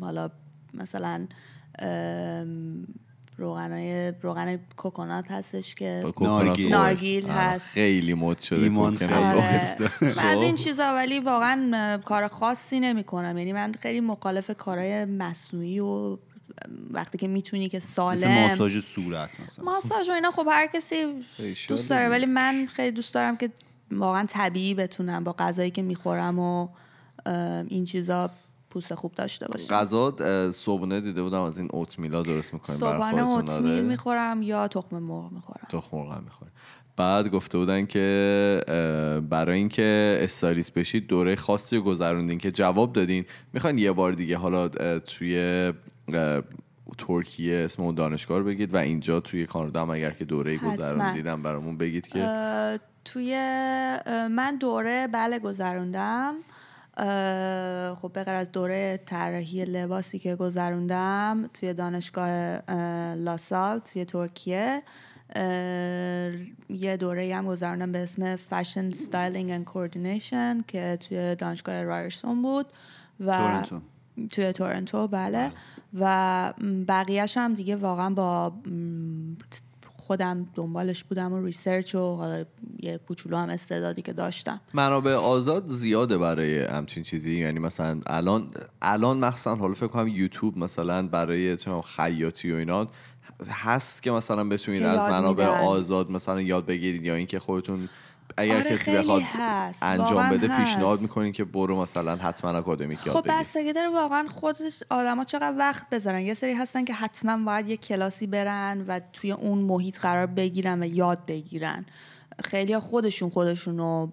حالا 0.00 0.30
مثلا 0.74 1.26
روغن 3.40 3.72
های 3.72 4.12
روغن 4.22 4.58
کوکونات 4.76 5.30
هستش 5.30 5.74
که 5.74 6.12
نارگیل. 6.20 6.68
نارگیل 6.68 7.24
آره، 7.24 7.34
هست. 7.34 7.72
خیلی 7.72 8.14
مد 8.14 8.40
شده 8.40 8.62
ایمان 8.62 8.96
خیلی. 8.96 9.12
آره. 9.12 9.38
از 10.30 10.42
این 10.42 10.56
خب. 10.56 10.62
چیزا 10.62 10.94
ولی 10.94 11.20
واقعا 11.20 11.98
کار 11.98 12.28
خاصی 12.28 12.80
نمی 12.80 13.04
کنم 13.04 13.38
یعنی 13.38 13.52
من 13.52 13.72
خیلی 13.72 14.00
مخالف 14.00 14.50
کارهای 14.50 15.04
مصنوعی 15.04 15.80
و 15.80 16.18
وقتی 16.90 17.18
که 17.18 17.28
می‌تونی 17.28 17.68
که 17.68 17.76
مثل 17.76 17.86
سالم 17.86 18.48
ماساژ 18.48 18.78
صورت 18.78 19.30
مثلا 19.42 19.64
ماساژ 19.64 20.08
و 20.08 20.12
اینا 20.12 20.30
خب 20.30 20.46
هر 20.50 20.66
کسی 20.66 21.06
دوست 21.68 21.90
داره. 21.90 22.08
ولی 22.08 22.26
من 22.26 22.66
خیلی 22.66 22.92
دوست 22.92 23.14
دارم 23.14 23.36
که 23.36 23.50
واقعا 23.90 24.26
طبیعی 24.28 24.74
بتونم 24.74 25.24
با 25.24 25.32
غذایی 25.38 25.70
که 25.70 25.82
می‌خورم 25.82 26.38
و 26.38 26.68
این 27.68 27.84
چیزا 27.84 28.30
پوست 28.70 28.94
خوب 28.94 29.12
داشته 29.12 29.48
باشم. 29.48 29.66
غذا 29.66 30.14
صبحونه 30.50 31.00
دیده 31.00 31.22
بودم 31.22 31.42
از 31.42 31.58
این 31.58 31.68
اوت 31.72 31.98
میلا 31.98 32.22
درست 32.22 32.54
می‌کنیم. 32.54 32.78
صبحانه 32.78 33.24
خودتون 33.24 33.40
اوتمیل 33.40 33.72
آره. 33.72 33.80
می‌خورم 33.80 34.42
یا 34.42 34.68
تخم 34.68 34.98
مرغ 34.98 35.32
می‌خورم. 35.32 35.66
تخم 35.68 35.96
مرغ 35.96 36.12
هم 36.12 36.22
می‌خوره 36.24 36.50
بعد 36.96 37.28
گفته 37.28 37.58
بودن 37.58 37.86
که 37.86 38.62
برای 39.30 39.58
اینکه 39.58 40.18
استایلیست 40.20 40.74
بشید 40.74 41.06
دوره 41.06 41.36
خاصی 41.36 41.76
رو 41.76 41.82
گذروندین 41.82 42.38
که 42.38 42.50
جواب 42.50 42.92
دادین. 42.92 43.24
می‌خواین 43.52 43.78
یه 43.78 43.92
بار 43.92 44.12
دیگه 44.12 44.36
حالا 44.36 44.68
توی 44.98 45.72
ترکیه 46.98 47.58
اسم 47.58 47.82
اون 47.82 47.94
دانشگاه 47.94 48.38
رو 48.38 48.44
بگید 48.44 48.74
و 48.74 48.76
اینجا 48.76 49.20
توی 49.20 49.46
کانادا 49.46 49.82
هم 49.82 49.90
اگر 49.90 50.10
که 50.10 50.24
دوره. 50.24 50.56
گذروندیدم 50.56 51.42
برامون 51.42 51.76
بگید 51.76 52.08
که 52.08 52.28
توی 53.04 53.34
من 54.30 54.56
دوره 54.60 55.08
بله 55.12 55.38
گذروندم. 55.38 56.34
خب 57.94 58.12
به 58.12 58.24
غیر 58.24 58.34
از 58.34 58.52
دوره 58.52 59.00
طراحی 59.06 59.64
لباسی 59.64 60.18
که 60.18 60.36
گذروندم 60.36 61.46
توی 61.54 61.74
دانشگاه 61.74 62.28
اه، 62.28 63.14
لاسال 63.14 63.78
توی 63.78 64.04
ترکیه 64.04 64.82
یه 66.68 66.96
دوره 67.00 67.36
هم 67.36 67.46
گذروندم 67.46 67.92
به 67.92 67.98
اسم 67.98 68.36
fashion 68.36 68.90
styling 68.90 69.50
and 69.50 69.64
coordination 69.64 70.60
که 70.68 70.98
توی 71.00 71.34
دانشگاه 71.34 71.82
رایرسون 71.82 72.42
بود 72.42 72.66
و 73.20 73.36
تورنتو. 73.36 73.80
توی 74.32 74.52
تورنتو 74.52 75.08
بله 75.08 75.52
و 76.00 76.52
م، 76.58 76.84
بقیهش 76.84 77.36
هم 77.36 77.54
دیگه 77.54 77.76
واقعا 77.76 78.10
با 78.10 78.52
خودم 80.10 80.46
دنبالش 80.54 81.04
بودم 81.04 81.32
و 81.32 81.44
research 81.44 81.94
و 81.94 81.98
حالا 81.98 82.44
یه 82.78 82.98
کوچولو 82.98 83.36
هم 83.36 83.48
استعدادی 83.48 84.02
که 84.02 84.12
داشتم 84.12 84.60
منابع 84.74 85.14
آزاد 85.14 85.68
زیاده 85.68 86.18
برای 86.18 86.58
همچین 86.58 87.02
چیزی 87.02 87.38
یعنی 87.38 87.58
مثلا 87.58 88.00
الان 88.06 88.50
الان 88.82 89.18
مخصوصا 89.18 89.56
حالا 89.56 89.74
فکر 89.74 89.86
کنم 89.86 90.08
یوتیوب 90.08 90.58
مثلا 90.58 91.06
برای 91.08 91.56
خیاطی 91.96 92.52
و 92.52 92.56
اینا 92.56 92.86
هست 93.50 94.02
که 94.02 94.10
مثلا 94.10 94.44
بتونید 94.44 94.82
از 94.82 95.06
منابع. 95.06 95.46
آزاد 95.46 96.10
مثلا 96.10 96.40
یاد 96.40 96.66
بگیرید 96.66 97.04
یا 97.04 97.14
اینکه 97.14 97.38
خودتون 97.38 97.88
اگر 98.36 98.56
آره، 98.56 98.70
کسی 98.70 98.92
بخواد 98.92 99.22
هست. 99.22 99.82
انجام 99.82 100.30
بده 100.30 100.48
هست. 100.48 100.64
پیشنهاد 100.64 101.00
می‌کنین 101.00 101.32
که 101.32 101.44
برو 101.44 101.80
مثلا 101.80 102.16
حتما 102.16 102.58
آکادمیک 102.58 103.06
یاد 103.06 103.16
خب 103.16 103.24
بستگی 103.28 103.72
داره 103.72 103.88
واقعا 103.88 104.26
خودش 104.28 104.82
آدما 104.90 105.24
چقدر 105.24 105.58
وقت 105.58 105.90
بذارن 105.90 106.20
یه 106.20 106.34
سری 106.34 106.52
هستن 106.52 106.84
که 106.84 106.94
حتما 106.94 107.44
باید 107.44 107.68
یه 107.68 107.76
کلاسی 107.76 108.26
برن 108.26 108.84
و 108.88 109.00
توی 109.12 109.32
اون 109.32 109.58
محیط 109.58 109.98
قرار 109.98 110.26
بگیرن 110.26 110.82
و 110.82 110.86
یاد 110.86 111.26
بگیرن 111.26 111.86
خیلی 112.44 112.78
خودشون 112.78 113.30
خودشون 113.30 113.78
رو 113.78 114.12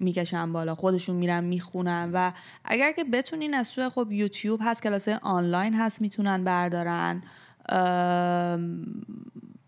می‌کشن 0.00 0.52
بالا 0.52 0.74
خودشون 0.74 1.16
میرن 1.16 1.44
می‌خونن 1.44 2.10
و 2.12 2.32
اگر 2.64 2.92
که 2.92 3.04
بتونین 3.04 3.54
از 3.54 3.72
توی 3.72 3.88
خب 3.88 4.12
یوتیوب 4.12 4.60
هست 4.62 4.82
کلاس 4.82 5.08
آنلاین 5.08 5.74
هست 5.74 6.00
می‌تونن 6.00 6.44
بردارن 6.44 7.22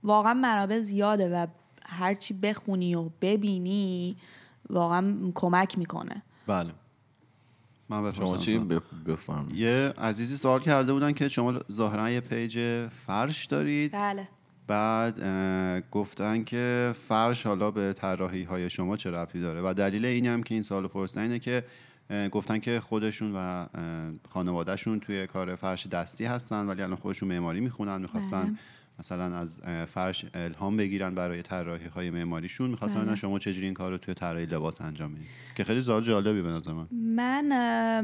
واقعا 0.03 0.35
منابع 0.35 0.81
زیاده 0.81 1.29
و 1.29 1.47
هرچی 1.89 2.35
بخونی 2.35 2.95
و 2.95 3.11
ببینی 3.21 4.17
واقعا 4.71 5.33
کمک 5.35 5.79
می‌کنه. 5.79 6.23
بله. 6.47 6.71
من 7.89 8.11
شما 8.11 8.37
چی 8.37 8.59
بفرمایید. 9.07 9.55
یه 9.55 9.95
عزیزی 9.99 10.37
سوال 10.37 10.61
کرده 10.61 10.93
بودن 10.93 11.13
که 11.13 11.29
شما 11.29 11.61
ظاهرا 11.73 12.11
یه 12.11 12.21
پیج 12.21 12.87
فرش 12.89 13.47
دارید. 13.47 13.93
بله. 13.93 14.29
بعد 14.67 15.21
گفتن 15.91 16.45
که 16.45 16.95
فرش 17.09 17.47
حالا 17.47 17.71
به 17.71 17.93
طراحی 17.93 18.43
های 18.43 18.71
شما 18.71 18.97
چه 18.97 19.11
ربطی 19.11 19.41
داره؟ 19.41 19.61
و 19.65 19.75
دلیل 19.75 20.05
این 20.05 20.27
هم 20.27 20.43
که 20.43 20.55
این 20.55 20.63
سوال 20.63 20.87
پرسیدن 20.87 21.23
اینه 21.23 21.39
که 21.39 21.65
گفتن 22.33 22.59
که 22.59 22.81
خودشون 22.81 23.33
و 23.35 23.67
خانوادهشون 24.29 25.01
توی 25.01 25.27
کار 25.27 25.57
فرش 25.57 25.87
دستی 25.87 26.25
هستن 26.25 26.67
ولی 26.67 26.83
الان 26.83 26.97
خودشون 26.97 27.29
معماری 27.29 27.61
می‌خونن 27.61 28.01
می‌خواستن 28.01 28.43
بله. 28.43 28.59
مثلا 28.99 29.37
از 29.37 29.61
فرش 29.95 30.25
الهام 30.35 30.77
بگیرن 30.77 31.15
برای 31.15 31.43
طراحی 31.43 31.87
های 31.87 32.11
معماریشون. 32.11 32.71
می‌خواستن 32.71 33.05
بله. 33.05 33.17
شما 33.17 33.39
چجوری 33.39 33.67
این 33.67 33.75
کار 33.75 33.91
رو 33.91 33.99
توی 33.99 34.15
طراحی 34.15 34.47
لباس 34.47 34.81
انجام 34.81 35.11
می‌دید. 35.11 35.29
که 35.57 35.65
خیلی 35.65 35.83
سوال 35.83 36.03
جالبی 36.03 36.43
به 36.43 36.49
نظر 36.49 36.73
من. 36.73 36.87
من 36.93 38.01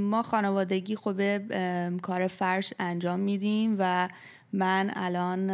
ما 0.00 0.22
خانوادگی 0.22 0.96
خب 0.96 1.20
ام، 1.50 1.98
کار 1.98 2.26
فرش 2.26 2.74
انجام 2.78 3.20
میدیم 3.20 3.76
و 3.78 4.08
من 4.52 4.90
الان 4.94 5.48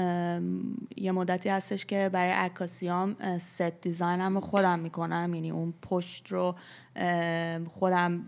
یه 0.97 1.13
مدتی 1.13 1.49
هستش 1.49 1.87
که 1.87 2.11
برای 2.13 2.33
عکاسیام 2.33 3.17
set 3.39 3.63
design 3.63 4.24
م 4.24 4.35
رو 4.35 4.41
خودم 4.41 4.79
می‌کنم. 4.79 5.35
یعنی 5.35 5.51
اون 5.51 5.75
پشت 5.83 6.33
رو 6.33 6.55
خودم 7.69 8.21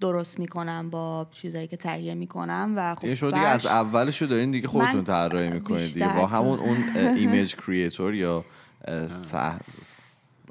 درست 0.00 0.38
می‌کنم 0.38 0.90
با 0.90 1.26
چیزایی 1.30 1.66
که 1.66 1.76
تهیه 1.76 2.14
می‌کنم 2.14 2.72
و 2.76 2.94
خب 2.94 3.14
شما 3.14 3.30
دیگه 3.30 3.42
از 3.42 3.66
اولش 3.66 4.22
رو 4.22 4.28
دارین 4.28 4.50
دیگه 4.50 4.68
خودتون 4.68 5.04
طراحی 5.04 5.50
می‌کنید 5.50 5.92
دیگه. 5.92 6.16
با 6.16 6.26
همون 6.26 6.58
اون 6.58 6.76
image 7.16 7.56
creator 7.56 8.14
یا 8.24 8.44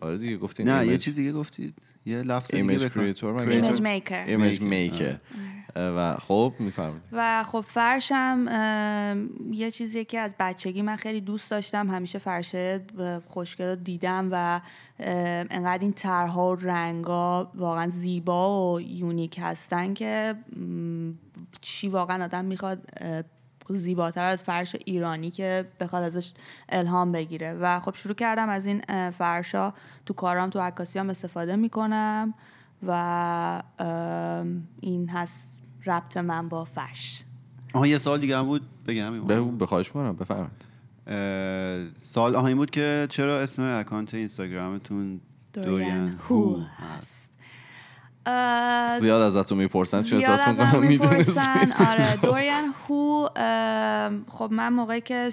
آره 0.02 0.18
دیگه 0.18 0.38
گفتین 0.38 0.70
نه 0.70 0.74
یه 0.74 0.82
image 0.82 1.02
چیز 1.02 1.16
دیگه 1.16 1.32
گفتید. 1.32 1.74
یه 2.06 2.18
لفظ 2.18 2.52
دیگه 2.52 2.64
image 2.64 2.98
مگه 2.98 3.52
image 3.52 3.82
maker 3.82 4.26
image 4.28 4.60
Maker. 4.60 4.64
maker 4.64 5.18
و 5.76 6.18
خب 6.18 6.54
می‌فهمید 6.60 7.02
و 7.12 7.44
خب 7.44 7.62
فرشم 7.62 8.46
یه 9.52 9.72
چیزی 9.72 10.06
که 10.06 10.20
از 10.20 10.36
بچگی 10.40 10.82
من 10.82 10.96
خیلی 10.96 11.22
دوست 11.22 11.52
داشتم 11.52 11.90
همیشه 11.90 12.20
فرشه 12.20 12.82
خوشگل 13.28 13.76
دیدم 13.76 14.30
و 14.32 14.62
انقدر 15.50 15.82
این 15.82 15.94
طرها 15.94 16.50
و 16.52 16.56
رنگا 16.56 17.52
واقعا 17.56 17.88
زیبا 17.88 18.74
و 18.74 18.82
unique 18.82 19.40
هستن 19.42 19.94
که 19.94 20.36
چی 21.62 21.90
واقعا 21.90 22.24
آدم 22.24 22.46
می‌خواد 22.46 22.88
زیباتر 23.70 24.24
از 24.24 24.44
فرش 24.44 24.76
ایرانی 24.86 25.32
که 25.32 25.66
بخواد 25.80 26.04
ازش 26.04 26.34
الهام 26.70 27.12
بگیره. 27.12 27.54
و 27.54 27.80
خب 27.80 27.96
شروع 27.96 28.16
کردم 28.16 28.50
از 28.50 28.66
این 28.66 29.12
فرشا 29.12 29.74
تو 30.06 30.14
کارام 30.14 30.50
تو 30.50 30.60
عکاسیام 30.60 31.10
استفاده 31.10 31.56
می‌کنم 31.56 32.34
و 32.88 33.64
این 34.82 35.10
هست 35.10 35.61
ربط 35.86 36.18
من 36.18 36.50
با 36.50 36.66
فرش. 36.66 37.24
آها 37.74 37.88
یه 37.88 37.98
سال 37.98 38.20
دیگه 38.20 38.38
هم 38.38 38.46
بود. 38.46 38.62
بگم 38.88 39.58
به 39.58 39.66
خواهش 39.66 39.90
کنم 39.90 40.16
بفرمایید. 40.16 40.72
سال 41.96 42.36
آها 42.36 42.48
این 42.48 42.58
بود 42.58 42.72
که 42.72 43.08
چرا 43.10 43.40
اسم 43.40 43.62
اکانت 43.62 44.14
اینستاگرامتون 44.14 45.22
دوریان 45.54 46.20
هو 46.30 46.58
هست. 46.60 47.32
زیاد 49.02 49.22
ازتون 49.22 49.58
می‌پرسن 49.58 50.02
چون 50.02 50.20
زیاد 50.20 50.40
احساس 50.40 50.60
می‌کنم 50.60 50.88
می‌پرسن. 50.88 51.72
آره 51.90 52.16
دوریان 52.24 52.74
هو 52.88 53.28
خب 54.28 54.50
من 54.52 54.74
موقعی 54.74 55.02
که 55.02 55.30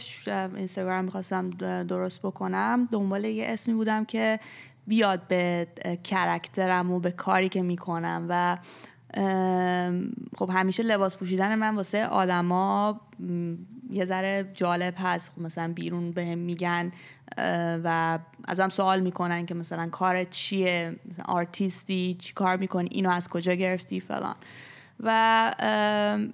اینستاگرام 0.56 1.04
می‌خواستم 1.04 1.50
درست 1.84 2.22
بکنم 2.22 2.88
دنبال 2.92 3.24
یه 3.24 3.46
اسمی 3.48 3.74
بودم 3.74 4.04
که 4.04 4.40
بیاد 4.86 5.28
به 5.28 5.68
کرکترم 6.04 6.90
و 6.90 7.00
به 7.00 7.10
کاری 7.10 7.48
که 7.48 7.62
می‌کنم 7.62 8.26
و 8.28 8.58
خب 10.36 10.50
همیشه 10.52 10.82
لباس 10.82 11.16
پوشیدن 11.16 11.54
من 11.54 11.74
واسه 11.74 12.06
آدما 12.06 13.00
یه 13.90 14.04
ذره 14.04 14.50
جالب 14.54 14.94
هست. 14.98 15.32
خب 15.36 15.42
مثلا 15.42 15.72
بیرون 15.72 16.10
بهم 16.10 16.38
میگن 16.38 16.92
اه، 17.38 17.80
و 17.84 18.18
ازم 18.48 18.68
سوال 18.68 19.00
می‌کنن 19.00 19.46
که 19.46 19.54
مثلا 19.54 19.88
کارت 19.88 20.30
چیه؟ 20.30 20.96
مثلا 21.10 21.24
آرتیستی 21.24 22.16
چی 22.18 22.32
کار 22.32 22.56
می‌کنی؟ 22.56 22.88
اینو 22.92 23.10
از 23.10 23.28
کجا 23.28 23.54
گرفتی؟ 23.54 24.00
فلان. 24.00 24.34
و 25.00 25.54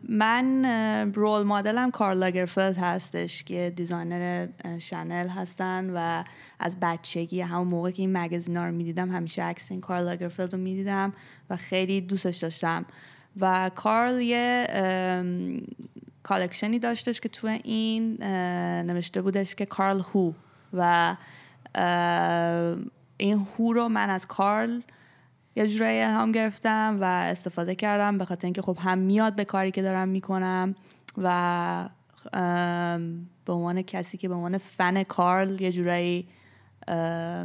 من 0.09 0.65
role 1.14 1.47
model 1.47 1.83
م 1.83 1.90
کارل 1.91 2.19
لاگرفلد 2.19 2.77
هستش 2.77 3.45
که 3.45 3.73
designer 3.77 4.47
شنل 4.79 5.29
هستن 5.29 5.91
و 5.95 6.25
از 6.64 6.81
بچگی 6.81 7.40
همون 7.40 7.66
موقع 7.66 7.90
که 7.90 8.03
این 8.03 8.16
magazine 8.17 8.61
ا 8.61 8.67
رو 8.66 8.72
می‌دیدم 8.72 9.11
همیشه 9.11 9.42
عکس 9.42 9.70
این 9.70 9.81
کارل 9.81 10.05
لاگرفلد 10.05 10.53
رو 10.53 10.59
می‌دیدم 10.59 11.12
و 11.50 11.57
خیلی 11.57 12.00
دوستش 12.00 12.37
داشتم. 12.37 12.85
و 13.40 13.70
کارل 13.74 14.22
یه 14.22 14.66
collection 16.23 16.73
ی 16.73 16.79
داشتش 16.79 17.20
که 17.20 17.29
تو 17.29 17.46
این 17.46 18.22
نوشته 18.87 19.22
بودش 19.22 19.55
که 19.55 19.66
کارل 19.66 20.00
who 20.01 20.33
و 20.72 21.16
این 23.16 23.46
who 23.59 23.73
رو 23.72 23.88
من 23.88 24.11
از 24.11 24.27
کارل 24.27 24.81
یه 25.57 25.68
جورایی 25.68 26.00
الهام 26.00 26.33
گرفتم 26.33 26.98
و 27.00 27.05
استفاده 27.05 27.74
کردم 27.74 28.18
به 28.18 28.24
خاطر 28.24 28.46
اینکه 28.46 28.62
خب 28.62 28.79
هم 28.81 28.98
میاد 28.98 29.35
به 29.35 29.44
کاری 29.44 29.70
که 29.70 29.83
دارم 29.83 30.09
می‌کنم 30.09 30.74
و 31.18 31.88
به 33.44 33.53
عنوان 33.53 33.83
کسی 33.83 34.18
که 34.18 34.29
به 34.29 34.35
عنوان 34.35 34.59
فن 34.59 35.03
کارل 35.03 35.61
یه 35.61 35.72
جورایی 35.72 36.29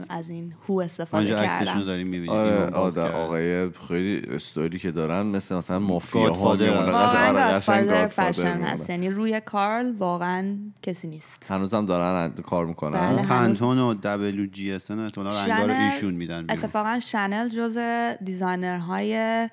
از 0.10 0.30
این 0.30 0.54
هو 0.67 0.80
استفاده 0.80 1.23
آنجا 1.23 1.39
عکسشون 1.39 1.65
کردم 1.65 1.86
داریم 1.86 2.08
می‌بینیم 2.08 2.30
آره 2.30 2.65
آده 2.65 3.02
آقای 3.02 3.69
خیلی 3.88 4.36
استوری 4.36 4.80
که 4.80 4.91
دارن 4.91 5.21
مثل 5.21 5.56
مثلا 5.56 5.80
مافیا 5.80 6.21
ها. 6.34 6.34
واقعا 6.34 7.30
آره، 7.30 7.60
Godfather 7.60 8.08
فشن. 8.12 8.62
هست 8.62 8.89
یعنی 8.89 9.10
روی 9.10 9.41
کارل 9.41 9.91
واقعا 9.97 10.56
کسی 10.82 11.08
نیست 11.08 11.52
هنوزم 11.52 11.86
دارن 11.86 12.32
کار 12.32 12.65
می‌کنن 12.65 13.15
بله. 13.15 13.28
پنتون 13.28 13.78
و 13.80 13.93
دبلو 13.93 14.45
جی 14.45 14.71
اس 14.71 14.91
ان 14.91 14.99
احتمالاً 14.99 15.30
رنگا 15.45 15.65
رو 15.65 15.69
شنل- 15.73 15.93
ایشون 15.93 16.13
میدن. 16.13 16.45
اتفاقا 16.49 16.99
شنل 16.99 17.47
جز 17.49 17.78
designer 18.24 19.24
های 19.24 19.50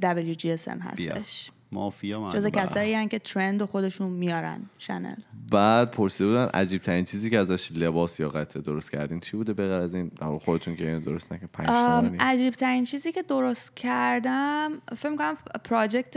WGSN 0.00 0.80
هستش 0.82 1.50
مافیا 1.74 2.30
جز 2.34 2.44
مردم. 2.44 2.62
کسایی 2.62 2.94
هن 2.94 3.08
که 3.08 3.18
trend 3.18 3.62
خودشون 3.62 4.10
میارن. 4.12 4.60
شنل 4.78 5.14
بعد 5.50 5.90
پرسیده 5.90 6.28
بودن 6.28 6.44
عجیب 6.54 6.82
ترین 6.82 7.04
چیزی 7.04 7.30
که 7.30 7.38
ازش 7.38 7.72
لباس 7.72 8.20
یا 8.20 8.28
قطعه 8.28 8.62
درست 8.62 8.90
کردین 8.90 9.20
چی 9.20 9.36
بوده؟ 9.36 9.52
به 9.52 9.68
غیر 9.68 9.72
از 9.72 9.94
این 9.94 10.10
خودتون 10.44 10.76
که 10.76 10.86
اینو 10.86 11.00
درست 11.00 11.32
نکن 11.32 11.46
پنج 11.52 11.66
تومانی. 11.66 12.16
عجیب 12.20 12.54
ترین 12.54 12.84
چیزی 12.84 13.12
که 13.12 13.22
درست 13.22 13.76
کردم 13.76 14.72
فکر 14.96 15.08
می‌کنم 15.08 15.36
project 15.64 16.16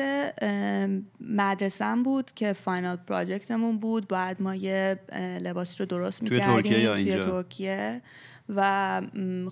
مدرسم 1.21 2.03
بود 2.03 2.31
که 2.31 2.53
final 2.53 2.95
project 2.95 3.53
مون 3.53 3.77
بود. 3.77 4.07
بعد 4.07 4.41
ما 4.41 4.55
یه 4.55 4.99
لباس 5.41 5.81
رو 5.81 5.87
درست 5.87 6.19
توی 6.19 6.29
می‌کردیم 6.29 6.55
ترکیه 6.55 6.79
یا 6.79 6.95
توی 6.95 7.11
اینجا؟ 7.11 7.31
ترکیه. 7.31 8.01
و 8.49 9.01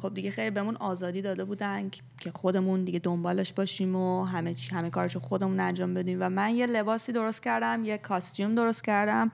خب 0.01 0.13
دیگه 0.13 0.31
خیلی 0.31 0.49
بهمون 0.49 0.75
آزادی 0.75 1.21
داده 1.21 1.45
بودن 1.45 1.89
که 2.19 2.31
خودمون 2.31 2.83
دیگه 2.83 2.99
دنبالش 2.99 3.53
باشیم 3.53 3.95
و 3.95 4.23
همه 4.23 4.53
چی 4.53 4.75
همه 4.75 4.89
کارشو 4.89 5.19
خودمون 5.19 5.59
انجام 5.59 5.93
بدیم. 5.93 6.17
و 6.21 6.29
من 6.29 6.55
یه 6.55 6.65
لباسی 6.65 7.11
درست 7.11 7.43
کردم 7.43 7.85
یه 7.85 7.97
costume 7.97 8.55
درست 8.55 8.83
کردم 8.83 9.31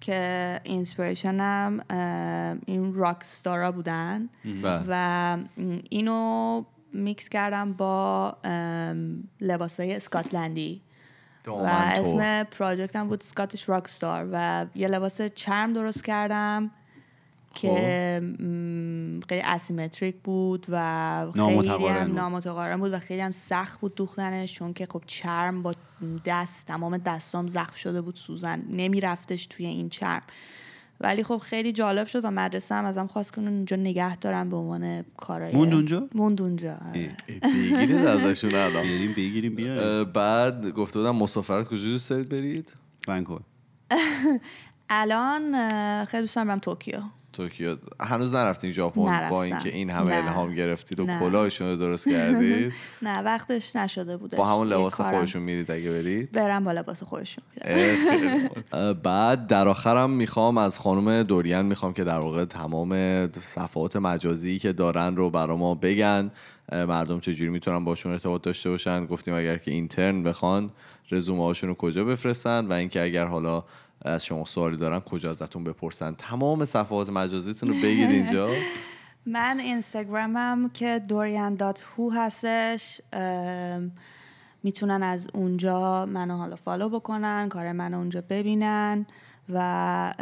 که 0.00 0.60
inspiration 0.64 1.70
م 1.70 1.80
اه، 1.90 2.56
این 2.66 2.94
rock 2.94 3.24
star 3.24 3.62
ا 3.62 3.72
بودن. 3.72 4.28
بله. 4.62 4.82
و 4.88 5.38
اینو 5.90 6.64
میکس 6.92 7.28
کردم 7.28 7.72
با 7.72 8.36
لباسای 9.40 9.96
اسکاتلندی. 9.96 10.82
و. 11.46 11.52
اسم 11.52 12.44
پراجکتم 12.44 13.08
بود 13.08 13.20
سکاتش 13.20 13.68
راک 13.68 13.88
ستار. 13.88 14.28
و 14.32 14.66
یه 14.74 14.88
لباس 14.88 15.22
چرم 15.22 15.72
درست 15.72 16.04
کردم. 16.04 16.70
که 17.56 18.20
م، 18.40 19.20
خیلی 19.28 19.42
اسیمتریک 19.44 20.16
بود 20.24 20.66
و 20.68 21.26
خیلی 21.34 21.46
نامتقارن 21.54 21.96
هم 21.96 22.06
بود. 22.06 22.16
نامتقارن 22.18 22.76
بود 22.76 22.92
و 22.92 22.98
خیلی 22.98 23.20
هم 23.20 23.30
سخت 23.30 23.80
بود 23.80 23.94
دوختنش 23.94 24.54
چون 24.54 24.72
که 24.72 24.86
خب 24.90 25.02
چرم 25.06 25.62
با 25.62 25.74
دست 26.24 26.66
تمام 26.66 26.98
دستام 26.98 27.46
زخم 27.46 27.76
شده 27.76 28.00
بود 28.02 28.14
سوزن 28.14 28.62
نمیرفتش 28.70 29.46
توی 29.46 29.66
این 29.66 29.88
چرم. 29.88 30.22
ولی 31.00 31.24
خب 31.24 31.38
خیلی 31.38 31.72
جالب 31.72 32.06
شد 32.06 32.24
و 32.24 32.30
مدرسه 32.30 32.74
هم 32.74 32.84
ازم 32.84 33.06
خواست 33.06 33.32
که 33.32 33.40
اونجا 33.40 33.76
نگه 33.76 34.16
دارم 34.16 34.50
به 34.50 34.56
عنوان 34.56 35.02
کارای 35.16 35.52
موند 35.52 35.74
اونجا؟ 35.74 36.08
موند 36.14 36.42
اونجا 36.42 36.72
آره. 36.88 37.16
ای، 37.26 37.38
بگیرید 37.40 38.06
ازشون 38.06 38.54
الان. 38.54 38.82
بیاریم 38.82 39.12
بگیریم 39.12 39.54
بیاریم. 39.54 40.12
بعد 40.12 40.70
گفته 40.70 40.98
بودم 40.98 41.16
مسافرت 41.16 41.68
کجا 41.68 41.84
دوست 41.84 42.10
دارید 42.10 42.28
برید؟ 42.28 42.74
ونکوور 43.08 43.40
الان 44.90 45.54
خیلی 46.04 46.20
دوست 46.20 46.36
دارم 46.36 46.48
برم 46.48 46.58
توکیو. 46.58 47.00
توکیو. 47.36 47.76
هنوز 48.00 48.34
نرفتین 48.34 48.70
ژاپن 48.70 49.28
با. 49.30 49.42
اینکه 49.42 49.68
این 49.68 49.90
همه 49.90 50.06
نه. 50.06 50.16
الهام 50.16 50.54
گرفتید 50.54 51.00
و. 51.00 51.06
کلاهشون 51.06 51.68
رو 51.68 51.76
درست 51.76 52.08
کردید؟ 52.08 52.72
نه 53.02 53.22
وقتش 53.22 53.76
نشده 53.76 54.16
بودش 54.16 54.38
با 54.38 54.44
همون 54.44 54.68
لباس. 54.68 55.00
خودشون 55.00 55.42
میرید 55.42 55.70
اگه 55.70 55.90
برید؟ 55.90 56.32
برم 56.32 56.64
با 56.64 56.72
لباس 56.72 57.02
خودشون 57.02 57.44
بعد 59.02 59.46
در 59.46 59.68
آخرم 59.68 60.10
می‌خوام 60.10 60.58
از 60.58 60.78
خانم 60.78 61.22
دوریان 61.22 61.66
می‌خوام 61.66 61.92
که 61.92 62.04
در 62.04 62.18
واقع 62.18 62.44
تمام 62.44 62.92
صفحات 63.32 63.96
مجازی 63.96 64.58
که 64.58 64.72
دارن 64.72 65.16
رو 65.16 65.30
برا 65.30 65.56
ما 65.56 65.74
بگن. 65.74 66.30
مردم 66.72 67.20
چجوری 67.20 67.50
می‌تونن 67.50 67.84
باشون 67.84 68.12
ارتباط 68.12 68.42
داشته 68.42 68.70
باشن؟ 68.70 69.06
گفتیم 69.06 69.34
اگر 69.34 69.56
که 69.58 69.70
intern 69.70 70.22
بخوان 70.22 70.70
رزومه 71.10 71.42
هاشون 71.42 71.68
رو 71.68 71.74
کجا 71.74 72.04
بفرستن؟ 72.04 72.66
و 72.66 72.72
اینکه 72.72 73.02
اگر 73.02 73.24
حالا 73.24 73.64
از 74.02 74.24
شما 74.24 74.44
سوالی 74.44 74.76
دارن 74.76 75.00
کجا 75.00 75.30
ازتون 75.30 75.64
بپرسن. 75.64 76.14
تمام 76.14 76.64
صفحات 76.64 77.10
مجازیتون 77.10 77.68
رو 77.68 77.74
بگید 77.74 78.10
اینجا. 78.10 78.48
من 79.26 79.60
اینستاگرامم 79.60 80.70
که 80.74 81.02
دوریان 81.08 81.54
dot 81.54 81.84
who 81.96 82.12
هستش 82.12 83.00
می‌تونن 84.62 85.02
از 85.02 85.28
اونجا 85.34 86.06
منو 86.06 86.36
حالا 86.36 86.56
follow 86.56 86.88
بکنن 86.88 87.48
کار 87.48 87.72
منو 87.72 87.98
اونجا 87.98 88.22
ببینن 88.30 89.06
و 89.48 90.14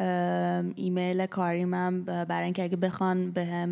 ایمیل 0.77 1.27
کاریمم 1.27 2.03
ب- 2.05 2.25
برای 2.25 2.45
اینکه 2.45 2.63
اگه 2.65 2.77
بخوان 2.77 3.31
به 3.31 3.69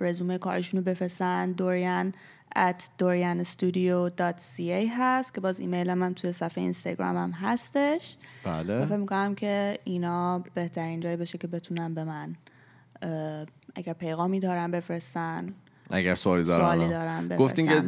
رزومه 0.00 0.38
کارشون 0.38 0.78
رو 0.80 0.84
بفرستن 0.84 1.52
دوریان 1.52 2.12
at 2.56 2.82
dorianstudio.ca 3.02 4.88
هست 4.98 5.34
که 5.34 5.40
باز 5.40 5.60
ایمیلم 5.60 6.02
هم 6.02 6.12
توی 6.12 6.32
صفحه 6.32 6.62
اینستاگرامم 6.62 7.30
هستش. 7.32 8.16
و 8.44 8.62
فکر 8.62 8.86
بله 8.86 8.96
می‌کنم 8.96 9.34
که 9.34 9.78
اینا 9.84 10.44
بهترین 10.54 11.00
جایی 11.00 11.16
بشه 11.16 11.38
که 11.38 11.46
بتونن 11.46 11.94
به 11.94 12.04
من 12.04 12.36
اگر 13.74 13.92
پیغامی 13.92 14.40
دارن 14.40 14.70
بفرستن. 14.70 15.54
اگر 15.90 16.14
سوالی 16.14 16.44
دارن 16.44 16.60
سوالی 16.60 16.88
دارن 16.88 17.36
گفتین 17.36 17.66
که 17.66 17.82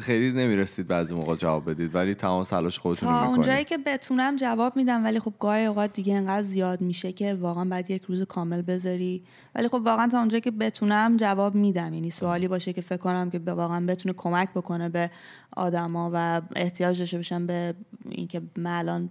خیلی 0.00 0.32
نمی‌رسید 0.32 0.86
بعضی 0.86 1.14
موقع 1.14 1.36
جواب 1.36 1.70
بدید 1.70 1.94
ولی 1.94 2.14
تمام 2.14 2.42
تلاش 2.42 2.78
خودتون 2.78 3.08
تا 3.08 3.22
رو 3.22 3.28
اونجایی 3.28 3.58
می‌کنید 3.58 3.84
که 3.84 3.90
بتونم 3.90 4.36
جواب 4.36 4.76
میدم 4.76 5.04
ولی 5.04 5.20
خب 5.20 5.34
گاهی 5.38 5.64
اوقات 5.64 5.92
دیگه 5.92 6.14
انقدر 6.14 6.42
زیاد 6.42 6.80
میشه 6.80 7.12
که 7.12 7.34
واقعا 7.34 7.64
بعد 7.64 7.90
یک 7.90 8.02
روز 8.02 8.22
کامل 8.22 8.62
بذاری. 8.62 9.22
ولی 9.54 9.68
خب 9.68 9.82
واقعا 9.84 10.08
تا 10.08 10.18
اونجایی 10.18 10.40
که 10.40 10.50
بتونم 10.50 11.16
جواب 11.16 11.54
میدم. 11.54 11.92
یعنی 11.94 12.10
سوالی 12.10 12.48
باشه 12.48 12.72
که 12.72 12.80
فکر 12.80 12.96
کنم 12.96 13.30
که 13.30 13.38
واقعا 13.38 13.86
بتونه 13.86 14.14
کمک 14.18 14.48
بکنه 14.54 14.88
به 14.88 15.10
آدما 15.56 16.10
و 16.14 16.42
احتیاج 16.56 16.98
داشته 16.98 17.16
باشن 17.16 17.46
به 17.46 17.74
اینکه 18.08 18.42
من 18.56 18.78
الان 18.78 19.10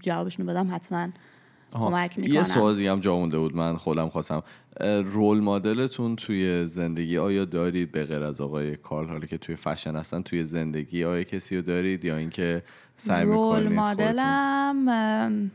جوابشون 0.00 0.46
بدم 0.46 0.74
حتما 0.74 1.08
کمک 1.72 2.18
می‌کنم. 2.18 2.34
یه 2.34 2.42
سوال 2.42 2.76
دیگه 2.76 2.92
هم 2.92 3.00
جا 3.00 3.16
مونده 3.16 3.38
بود 3.38 3.56
من 3.56 3.76
خودم 3.76 4.08
خواستم. 4.08 4.42
رول 5.04 5.40
مدلتون 5.40 6.16
توی 6.16 6.66
زندگی 6.66 7.18
آیا 7.18 7.44
دارید؟ 7.44 7.92
به 7.92 8.04
غیر 8.04 8.22
از 8.22 8.40
آقای 8.40 8.76
کارل 8.76 9.08
حالا 9.08 9.26
که 9.26 9.38
توی 9.38 9.56
فشن 9.56 9.96
هستن 9.96 10.22
توی 10.22 10.44
زندگی 10.44 11.04
آیا 11.04 11.22
کسی 11.22 11.56
رو 11.56 11.62
دارید 11.62 12.04
یا 12.04 12.16
اینکه 12.16 12.62
سعی 12.96 13.24
رول 13.24 13.62
می‌کنید 13.62 13.78
مدلم 13.78 14.88
ام، 14.88 15.50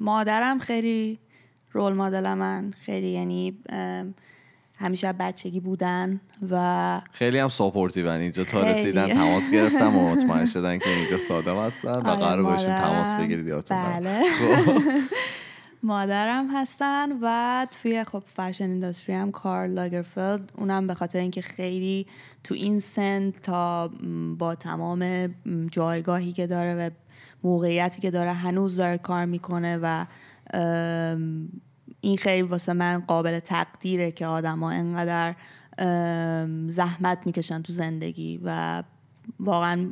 مادرم 0.00 0.58
خیلی 0.58 1.18
role 1.72 1.92
model 1.92 2.34
من 2.34 2.74
خیلی 2.84 3.08
یعنی 3.08 3.58
همیشه 4.80 5.12
بچگی 5.12 5.60
بودن 5.60 6.20
و 6.50 7.00
خیلی 7.12 7.38
هم 7.38 7.48
supportive 7.48 8.03
ان 8.03 8.08
اینجا 8.08 8.44
تا 8.44 8.58
خیلی. 8.58 8.70
رسیدن 8.70 9.14
تماس 9.14 9.50
گرفتم 9.50 9.96
و 9.96 10.10
مطمئن 10.10 10.46
شدن 10.46 10.78
که 10.78 10.90
اینجا 10.90 11.18
ساده 11.18 11.60
هستن 11.60 11.88
و 11.88 12.08
آره، 12.08 12.20
قرار 12.20 12.42
باشون 12.42 12.76
تماس 12.76 13.14
بگیرید 13.14 13.46
یادتون. 13.46 13.82
بله. 13.82 14.20
مادرم 15.82 16.48
هستن 16.56 17.08
و 17.22 17.66
توی 17.82 18.04
خب 18.04 18.22
fashion 18.36 18.70
industry 18.70 19.14
هم 19.16 19.30
کارل 19.30 19.70
لاگرفلد 19.70 20.52
اونم 20.56 20.86
به 20.86 20.94
خاطر 20.94 21.18
اینکه 21.18 21.42
خیلی 21.42 22.06
تو 22.44 22.54
این 22.54 22.80
سن 22.80 23.30
تا 23.30 23.90
با 24.38 24.54
تمام 24.54 25.34
جایگاهی 25.70 26.32
که 26.32 26.46
داره 26.46 26.74
و 26.74 26.90
موقعیتی 27.44 28.00
که 28.00 28.10
داره 28.10 28.32
هنوز 28.32 28.76
داره 28.76 28.98
کار 28.98 29.24
می‌کنه 29.24 29.78
و 29.82 30.06
این 32.00 32.16
خیلی 32.16 32.42
واسه 32.42 32.72
من 32.72 32.98
قابل 33.06 33.38
تقدیره 33.38 34.12
که 34.12 34.26
آدما 34.26 34.70
انقدر 34.70 35.34
ام، 35.78 36.70
زحمت 36.70 37.18
می‌کشن 37.26 37.62
تو 37.62 37.72
زندگی 37.72 38.40
و 38.44 38.82
واقعا 39.40 39.88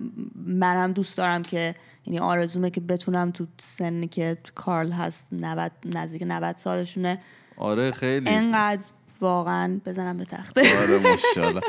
منم 0.47 0.93
دوست 0.93 1.17
دارم 1.17 1.43
که 1.43 1.75
یعنی 2.07 2.19
آرزومه 2.19 2.71
که 2.71 2.81
بتونم 2.81 3.31
تو 3.31 3.47
سنی 3.59 4.09
که 4.09 4.39
کارل 4.55 4.91
هست 4.91 5.29
90 5.33 5.73
نزدیک 5.85 6.23
90 6.27 6.57
سالشونه. 6.57 7.19
آره 7.57 7.91
خیلی. 7.91 8.29
انقدر 8.31 8.85
واقعا 9.21 9.81
بزنم 9.87 10.17
به 10.19 10.25
تخته. 10.25 10.61
آره 10.61 10.99
ماشاءالله. 10.99 11.61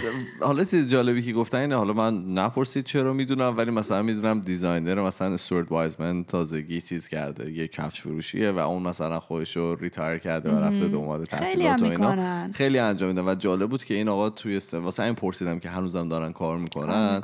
حالا 0.40 0.64
چیز 0.64 0.90
جالبی 0.90 1.22
که 1.22 1.32
گفتن 1.32 1.58
اینه 1.58 1.76
حالا 1.76 1.92
من 1.92 2.24
نپرسید 2.24 2.84
چرا 2.84 3.12
می‌دونم 3.12 3.56
ولی 3.56 3.70
مثلا 3.70 4.02
می‌دونم 4.02 4.40
designer 4.40 5.02
مثلا 5.02 5.34
Stuart 5.34 5.72
Weitzman 5.72 6.24
تازگی 6.24 6.80
چیز 6.80 7.08
کرده 7.08 7.52
یه 7.52 7.68
کفش 7.68 8.00
فروشیه 8.00 8.50
و 8.50 8.58
اون 8.58 8.82
مثلا 8.82 9.20
خودش 9.20 9.56
رو 9.56 9.74
retire 9.74 10.18
کرده 10.18 10.50
و 10.50 10.58
رفته 10.58 10.88
دنبال 10.88 11.24
خیلی 11.24 11.40
تحصیلات 11.40 11.82
هم 11.82 11.88
و 11.88 11.90
اینا. 11.90 12.10
می‌کنن. 12.10 12.52
خیلی 12.54 12.78
انجام 12.78 13.08
میدن. 13.08 13.28
و 13.28 13.34
جالب 13.34 13.70
بود 13.70 13.84
که 13.84 13.94
این 13.94 14.08
آقا 14.08 14.30
توی 14.30 14.60
س... 14.60 14.74
واسه 14.74 15.02
این 15.02 15.14
پرسیدم 15.14 15.58
که 15.58 15.68
هنوزم 15.68 16.08
دارن 16.08 16.32
کار 16.32 16.58
می‌کنن. 16.58 17.22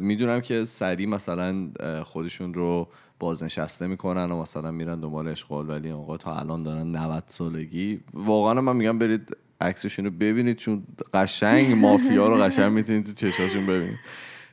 می‌دونم 0.00 0.40
که 0.40 0.64
سریع 0.64 1.08
مثلا 1.08 1.70
خودشون 2.04 2.54
رو 2.54 2.88
بازنشسته 3.22 3.86
می‌کنن 3.86 4.32
و 4.32 4.42
مثلا 4.42 4.70
میرن 4.70 5.00
دنبال 5.00 5.28
اشغال 5.28 5.70
ولی 5.70 5.88
این 5.88 5.96
آقا 5.96 6.16
تا 6.16 6.34
الان 6.34 6.62
دارن 6.62 6.96
90 6.96 7.24
سالگی. 7.28 8.00
واقعا 8.14 8.60
من 8.60 8.76
میگم 8.76 8.98
برید 8.98 9.36
عکسشون 9.60 10.04
رو 10.04 10.10
ببینید 10.10 10.56
چون 10.56 10.82
قشنگ 11.14 11.72
مافیا 11.72 12.28
رو 12.28 12.36
قشنگ 12.36 12.72
می‌تونید 12.72 13.06
تو 13.06 13.12
چشاشون 13.12 13.66
ببینید. 13.66 13.98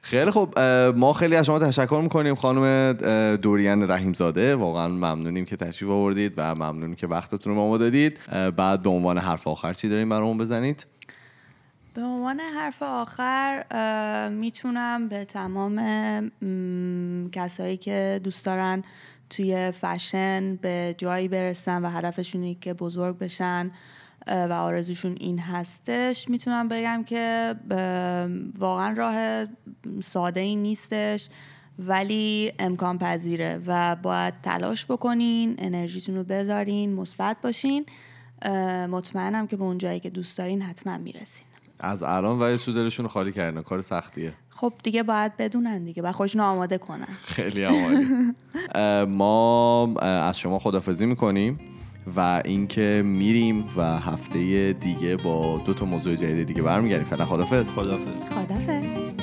خیلی 0.01 0.31
خب 0.31 0.59
ما 0.95 1.13
خیلی 1.13 1.35
از 1.35 1.45
شما 1.45 1.59
تشکر 1.59 2.01
می‌کنیم 2.03 2.35
خانم 2.35 2.93
دوریان 3.35 3.91
رحیمزاده. 3.91 4.55
واقعا 4.55 4.87
ممنونیم 4.87 5.45
که 5.45 5.55
تشریف 5.55 5.91
آوردید 5.91 6.33
و 6.37 6.55
ممنونیم 6.55 6.95
که 6.95 7.07
وقتتون 7.07 7.55
رو 7.55 7.59
ما 7.59 7.77
دادید. 7.77 8.19
بعد 8.57 8.81
به 8.81 8.89
عنوان 8.89 9.17
حرف 9.17 9.47
آخر 9.47 9.73
چی 9.73 9.89
داریم 9.89 10.09
برامون 10.09 10.37
بزنید؟ 10.37 10.85
به 11.99 12.05
عنوان 12.05 12.39
حرف 12.39 12.83
آخر 12.83 13.63
می‌تونم 14.29 15.07
به 15.07 15.25
تمام 15.25 15.75
کسایی 17.31 17.77
که 17.77 18.21
دوست 18.23 18.45
دارن 18.45 18.83
توی 19.29 19.71
فشن 19.71 20.55
به 20.55 20.95
جایی 20.97 21.27
برسن 21.27 21.81
و 21.85 21.89
هدفشونه 21.89 22.55
که 22.55 22.73
بزرگ 22.73 23.17
بشن 23.17 23.71
و 24.27 24.53
آرزوشون 24.53 25.17
این 25.19 25.39
هستش 25.39 26.29
می‌تونم 26.29 26.67
بگم 26.67 27.03
که 27.03 27.55
واقعا 28.59 28.93
راه 28.93 29.45
ساده 30.01 30.39
ای 30.39 30.55
نیستش 30.55 31.29
ولی 31.79 32.53
امکان 32.59 32.97
پذیره 32.97 33.61
و 33.65 33.95
باید 33.95 34.33
تلاش 34.43 34.85
بکنین 34.85 35.55
انرژیتون 35.57 36.15
رو 36.15 36.23
بذارین 36.23 36.93
مثبت 36.93 37.37
باشین. 37.43 37.85
مطمئنم 38.89 39.47
که 39.47 39.57
به 39.57 39.63
اون 39.63 39.77
جایی 39.77 39.99
که 39.99 40.09
دوست 40.09 40.37
دارین 40.37 40.61
حتما 40.61 40.97
می‌رسین. 40.97 41.48
از 41.79 42.03
الان 42.03 42.39
و 42.39 42.57
سودلشون 42.57 43.03
رو 43.05 43.09
خالی 43.09 43.31
کردن. 43.31 43.61
کار 43.61 43.81
سختیه. 43.81 44.33
خب 44.49 44.73
دیگه 44.83 45.03
باید 45.03 45.37
بدونن 45.37 45.83
دیگه. 45.83 46.03
و 46.03 46.11
خودشون 46.11 46.41
آماده 46.41 46.77
کنن. 46.77 47.07
خیلی. 47.35 47.65
اه، 47.65 49.05
ما 49.05 49.93
از 49.99 50.39
شما 50.39 50.59
خدافزی 50.59 51.05
می‌کنیم 51.05 51.59
و 52.15 52.41
اینکه 52.45 53.01
میریم 53.05 53.65
و 53.77 53.99
هفته 53.99 54.73
دیگه 54.73 55.15
با 55.15 55.61
دو 55.65 55.73
تا 55.73 55.85
موضوع 55.85 56.15
جدید 56.15 56.47
دیگه 56.47 56.61
برمیگردیم. 56.61 57.05
فعلا 57.05 57.25
خدافظ 57.25 57.69
خدافظ 57.69 58.23
خدافظ 58.29 59.18